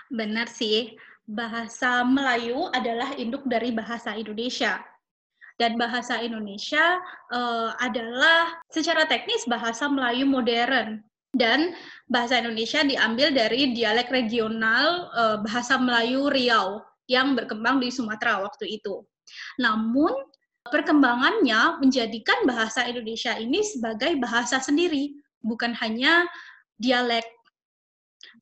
Benar 0.08 0.48
sih, 0.48 0.96
bahasa 1.28 2.00
Melayu 2.08 2.72
adalah 2.72 3.12
induk 3.20 3.44
dari 3.44 3.68
bahasa 3.68 4.16
Indonesia 4.16 4.80
dan 5.56 5.80
bahasa 5.80 6.20
Indonesia 6.20 7.00
uh, 7.32 7.72
adalah 7.80 8.60
secara 8.68 9.08
teknis 9.08 9.48
bahasa 9.48 9.88
Melayu 9.88 10.28
modern 10.28 11.00
dan 11.36 11.76
bahasa 12.08 12.40
Indonesia 12.40 12.84
diambil 12.84 13.32
dari 13.32 13.72
dialek 13.72 14.08
regional 14.08 15.12
uh, 15.12 15.36
bahasa 15.40 15.76
Melayu 15.80 16.28
Riau 16.32 16.80
yang 17.08 17.36
berkembang 17.36 17.80
di 17.80 17.92
Sumatera 17.92 18.40
waktu 18.44 18.80
itu. 18.80 19.04
Namun 19.60 20.12
perkembangannya 20.68 21.80
menjadikan 21.80 22.44
bahasa 22.44 22.84
Indonesia 22.88 23.36
ini 23.38 23.62
sebagai 23.62 24.16
bahasa 24.18 24.58
sendiri, 24.58 25.14
bukan 25.44 25.72
hanya 25.80 26.26
dialek. 26.76 27.24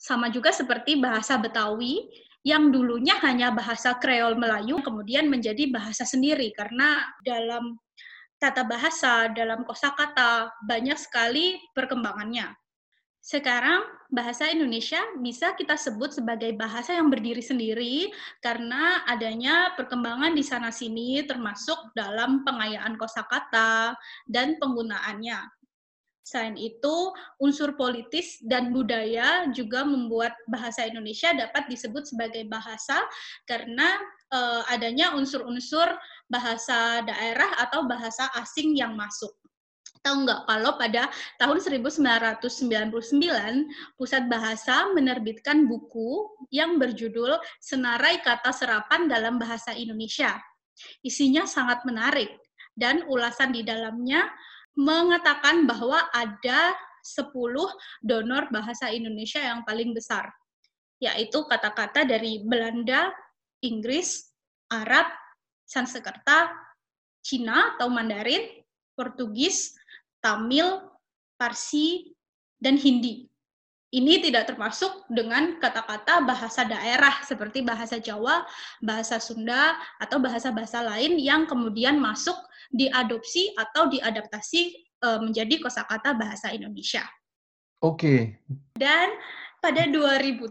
Sama 0.01 0.33
juga 0.33 0.51
seperti 0.51 0.99
bahasa 0.99 1.39
Betawi 1.39 2.09
yang 2.45 2.69
dulunya 2.69 3.17
hanya 3.25 3.49
bahasa 3.51 3.97
Kreol 3.97 4.37
Melayu 4.37 4.85
kemudian 4.85 5.33
menjadi 5.33 5.65
bahasa 5.73 6.05
sendiri 6.05 6.53
karena 6.53 7.01
dalam 7.25 7.81
tata 8.37 8.69
bahasa, 8.69 9.33
dalam 9.33 9.65
kosakata 9.65 10.53
banyak 10.69 11.01
sekali 11.01 11.57
perkembangannya. 11.73 12.53
Sekarang 13.25 13.81
bahasa 14.13 14.53
Indonesia 14.53 15.01
bisa 15.17 15.57
kita 15.57 15.81
sebut 15.81 16.13
sebagai 16.13 16.53
bahasa 16.53 16.93
yang 16.93 17.09
berdiri 17.09 17.41
sendiri 17.41 18.13
karena 18.45 19.01
adanya 19.09 19.73
perkembangan 19.81 20.37
di 20.37 20.45
sana 20.45 20.69
sini 20.69 21.25
termasuk 21.25 21.97
dalam 21.97 22.45
pengayaan 22.45 23.01
kosakata 23.01 23.97
dan 24.29 24.61
penggunaannya. 24.61 25.64
Selain 26.25 26.57
itu, 26.57 27.13
unsur 27.37 27.77
politis 27.77 28.41
dan 28.41 28.73
budaya 28.73 29.45
juga 29.53 29.85
membuat 29.85 30.33
bahasa 30.49 30.89
Indonesia 30.89 31.37
dapat 31.37 31.69
disebut 31.69 32.09
sebagai 32.09 32.49
bahasa 32.49 33.05
karena 33.45 34.01
uh, 34.33 34.65
adanya 34.73 35.13
unsur-unsur 35.13 35.85
bahasa 36.33 37.05
daerah 37.05 37.61
atau 37.61 37.85
bahasa 37.85 38.33
asing 38.41 38.73
yang 38.73 38.97
masuk. 38.97 39.37
Tahu 40.01 40.25
nggak 40.25 40.49
kalau 40.49 40.77
pada 40.81 41.13
tahun 41.41 41.61
1999 41.61 42.93
Pusat 43.97 44.25
Bahasa 44.29 44.89
menerbitkan 44.93 45.65
buku 45.65 46.29
yang 46.53 46.77
berjudul 46.77 47.41
Senarai 47.61 48.21
Kata 48.21 48.53
Serapan 48.53 49.09
dalam 49.09 49.41
Bahasa 49.41 49.73
Indonesia. 49.73 50.37
Isinya 51.01 51.49
sangat 51.49 51.85
menarik 51.89 52.37
dan 52.77 53.09
ulasan 53.09 53.57
di 53.57 53.65
dalamnya 53.65 54.29
mengatakan 54.75 55.67
bahwa 55.67 55.99
ada 56.11 56.75
10 57.05 57.31
donor 58.01 58.49
bahasa 58.49 58.91
Indonesia 58.91 59.39
yang 59.39 59.63
paling 59.63 59.93
besar, 59.93 60.33
yaitu 60.99 61.45
kata-kata 61.47 62.09
dari 62.09 62.43
Belanda, 62.43 63.13
Inggris, 63.61 64.35
Arab, 64.73 65.07
Sanskerta, 65.69 66.53
Cina 67.25 67.77
atau 67.77 67.89
Mandarin, 67.89 68.65
Portugis, 68.97 69.77
Tamil, 70.21 70.81
Parsi, 71.37 72.13
dan 72.61 72.81
Hindi. 72.81 73.29
Ini 73.95 74.19
tidak 74.27 74.51
termasuk 74.51 75.07
dengan 75.07 75.63
kata-kata 75.63 76.27
bahasa 76.27 76.67
daerah 76.67 77.23
seperti 77.23 77.63
bahasa 77.63 78.03
Jawa, 78.03 78.43
bahasa 78.83 79.23
Sunda, 79.23 79.79
atau 80.03 80.19
bahasa-bahasa 80.19 80.83
lain 80.83 81.15
yang 81.23 81.47
kemudian 81.47 82.03
masuk 82.03 82.35
diadopsi 82.75 83.55
atau 83.55 83.87
diadaptasi 83.87 84.63
uh, 85.07 85.23
menjadi 85.23 85.63
kosakata 85.63 86.19
bahasa 86.19 86.51
Indonesia. 86.51 87.07
Oke. 87.81 87.95
Okay. 87.95 88.21
Dan 88.75 89.15
pada 89.63 89.87
2007 89.89 90.51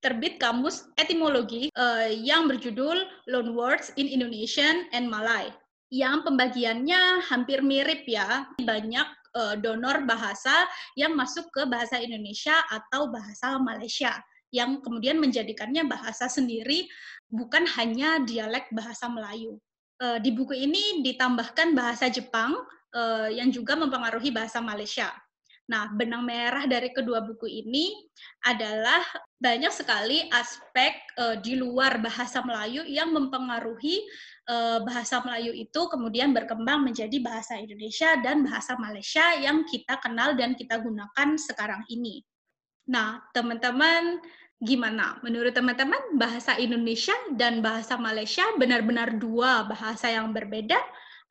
terbit 0.00 0.40
kamus 0.40 0.88
etimologi 0.96 1.68
uh, 1.74 2.08
yang 2.08 2.46
berjudul 2.48 3.04
Loan 3.28 3.52
Words 3.52 3.92
in 3.98 4.08
Indonesian 4.08 4.88
and 4.94 5.10
Malay 5.10 5.52
yang 5.92 6.24
pembagiannya 6.24 7.20
hampir 7.28 7.60
mirip 7.60 8.06
ya. 8.08 8.48
Banyak 8.56 9.08
uh, 9.36 9.54
donor 9.60 10.06
bahasa 10.08 10.64
yang 10.96 11.12
masuk 11.18 11.50
ke 11.52 11.66
bahasa 11.68 12.00
Indonesia 12.00 12.54
atau 12.70 13.10
bahasa 13.10 13.60
Malaysia 13.60 14.14
yang 14.54 14.78
kemudian 14.80 15.18
menjadikannya 15.18 15.82
bahasa 15.90 16.30
sendiri 16.30 16.86
bukan 17.26 17.66
hanya 17.74 18.22
dialek 18.22 18.70
bahasa 18.70 19.10
Melayu. 19.10 19.58
Uh, 20.04 20.20
di 20.20 20.36
buku 20.36 20.52
ini 20.52 21.00
ditambahkan 21.00 21.72
bahasa 21.72 22.12
Jepang 22.12 22.52
uh, 22.92 23.28
yang 23.32 23.48
juga 23.48 23.72
mempengaruhi 23.72 24.28
bahasa 24.28 24.60
Malaysia. 24.60 25.08
Nah, 25.64 25.88
benang 25.96 26.28
merah 26.28 26.68
dari 26.68 26.92
kedua 26.92 27.24
buku 27.24 27.48
ini 27.48 27.96
adalah 28.44 29.00
banyak 29.40 29.72
sekali 29.72 30.28
aspek 30.28 30.92
uh, 31.16 31.40
di 31.40 31.56
luar 31.56 32.04
bahasa 32.04 32.44
Melayu 32.44 32.84
yang 32.84 33.16
mempengaruhi 33.16 34.04
uh, 34.44 34.84
bahasa 34.84 35.24
Melayu 35.24 35.56
itu 35.56 35.88
kemudian 35.88 36.36
berkembang 36.36 36.84
menjadi 36.84 37.16
bahasa 37.24 37.56
Indonesia 37.56 38.12
dan 38.20 38.44
bahasa 38.44 38.76
Malaysia 38.76 39.24
yang 39.40 39.64
kita 39.64 39.96
kenal 40.04 40.36
dan 40.36 40.52
kita 40.52 40.84
gunakan 40.84 41.28
sekarang 41.40 41.80
ini. 41.88 42.20
Nah, 42.84 43.24
teman-teman 43.32 44.20
gimana? 44.62 45.18
Menurut 45.26 45.50
teman-teman, 45.56 46.14
bahasa 46.14 46.54
Indonesia 46.60 47.14
dan 47.34 47.58
bahasa 47.64 47.98
Malaysia 47.98 48.44
benar-benar 48.54 49.18
dua 49.18 49.66
bahasa 49.66 50.12
yang 50.12 50.30
berbeda 50.30 50.78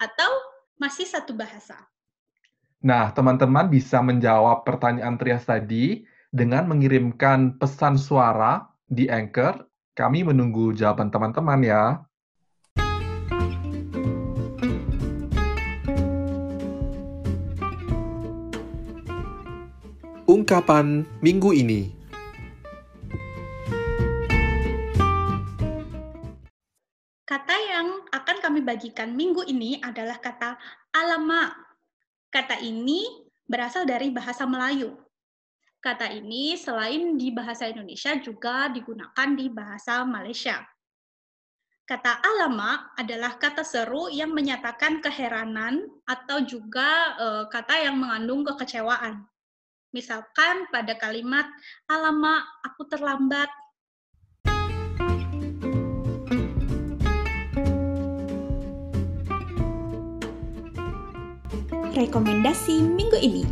atau 0.02 0.32
masih 0.76 1.08
satu 1.08 1.32
bahasa? 1.32 1.80
Nah, 2.84 3.16
teman-teman 3.16 3.72
bisa 3.72 4.04
menjawab 4.04 4.68
pertanyaan 4.68 5.16
Trias 5.16 5.48
tadi 5.48 6.04
dengan 6.28 6.68
mengirimkan 6.68 7.56
pesan 7.56 7.96
suara 7.96 8.68
di 8.84 9.08
Anchor. 9.08 9.64
Kami 9.94 10.26
menunggu 10.28 10.76
jawaban 10.76 11.08
teman-teman 11.08 11.62
ya. 11.64 11.84
Ungkapan 20.28 21.06
minggu 21.22 21.54
ini. 21.54 22.03
Bagikan 28.64 29.14
minggu 29.14 29.46
ini 29.46 29.78
adalah 29.84 30.18
kata 30.18 30.58
alamak 30.96 31.64
Kata 32.34 32.58
ini 32.66 33.06
berasal 33.46 33.86
dari 33.86 34.10
bahasa 34.10 34.50
Melayu. 34.50 34.98
Kata 35.78 36.10
ini 36.10 36.58
selain 36.58 37.14
di 37.14 37.30
bahasa 37.30 37.70
Indonesia 37.70 38.18
juga 38.18 38.74
digunakan 38.74 39.30
di 39.38 39.54
bahasa 39.54 40.02
Malaysia. 40.02 40.58
Kata 41.86 42.26
alama 42.26 42.90
adalah 42.98 43.38
kata 43.38 43.62
seru 43.62 44.10
yang 44.10 44.34
menyatakan 44.34 44.98
keheranan 44.98 45.86
atau 46.10 46.42
juga 46.42 47.14
e, 47.22 47.28
kata 47.54 47.86
yang 47.86 48.02
mengandung 48.02 48.42
kekecewaan. 48.50 49.22
Misalkan 49.94 50.66
pada 50.74 50.98
kalimat 50.98 51.46
alama 51.86 52.42
aku 52.66 52.90
terlambat 52.90 53.52
rekomendasi 61.94 62.82
minggu 62.82 63.18
ini. 63.22 63.46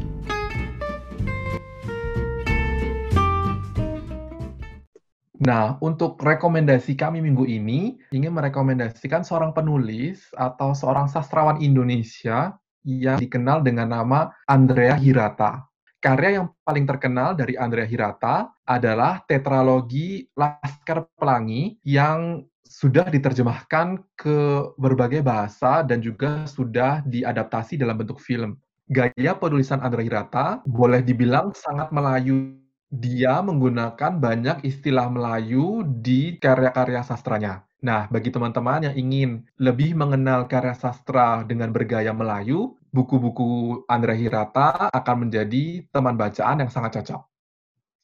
Nah, 5.41 5.77
untuk 5.81 6.21
rekomendasi 6.21 6.93
kami 6.97 7.21
minggu 7.21 7.45
ini, 7.45 7.97
ingin 8.13 8.33
merekomendasikan 8.33 9.25
seorang 9.25 9.53
penulis 9.53 10.29
atau 10.37 10.73
seorang 10.73 11.09
sastrawan 11.09 11.61
Indonesia 11.61 12.57
yang 12.85 13.21
dikenal 13.21 13.61
dengan 13.61 13.93
nama 13.93 14.33
Andrea 14.49 14.97
Hirata. 14.97 15.65
Karya 16.01 16.41
yang 16.41 16.49
paling 16.65 16.89
terkenal 16.89 17.37
dari 17.37 17.53
Andrea 17.53 17.85
Hirata 17.85 18.49
adalah 18.65 19.21
tetralogi 19.29 20.25
Laskar 20.33 21.05
Pelangi 21.13 21.77
yang 21.85 22.41
sudah 22.65 23.07
diterjemahkan 23.09 24.01
ke 24.17 24.37
berbagai 24.79 25.21
bahasa 25.21 25.85
dan 25.85 26.01
juga 26.01 26.45
sudah 26.49 27.05
diadaptasi 27.05 27.77
dalam 27.77 27.99
bentuk 27.99 28.21
film. 28.21 28.57
Gaya 28.91 29.37
penulisan 29.39 29.79
Andra 29.79 30.03
Hirata 30.03 30.59
boleh 30.67 30.99
dibilang 30.99 31.55
sangat 31.55 31.95
Melayu. 31.95 32.59
Dia 32.91 33.39
menggunakan 33.39 34.19
banyak 34.19 34.67
istilah 34.67 35.07
Melayu 35.07 35.87
di 35.87 36.35
karya-karya 36.35 36.99
sastranya. 37.07 37.63
Nah, 37.81 38.05
bagi 38.13 38.29
teman-teman 38.29 38.91
yang 38.91 38.95
ingin 38.99 39.31
lebih 39.57 39.97
mengenal 39.97 40.45
karya 40.45 40.77
sastra 40.77 41.41
dengan 41.47 41.73
bergaya 41.73 42.13
Melayu, 42.13 42.77
buku-buku 42.93 43.81
Andra 43.89 44.13
Hirata 44.13 44.91
akan 44.93 45.25
menjadi 45.25 45.87
teman 45.89 46.13
bacaan 46.13 46.61
yang 46.61 46.69
sangat 46.69 47.01
cocok. 47.01 47.25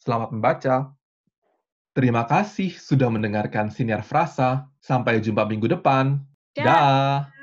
Selamat 0.02 0.30
membaca. 0.34 0.97
Terima 1.98 2.30
kasih 2.30 2.78
sudah 2.78 3.10
mendengarkan 3.10 3.74
Siniar 3.74 4.06
Frasa. 4.06 4.70
Sampai 4.78 5.18
jumpa 5.18 5.50
minggu 5.50 5.66
depan. 5.66 6.22
Dah. 6.54 7.26
Da. 7.26 7.37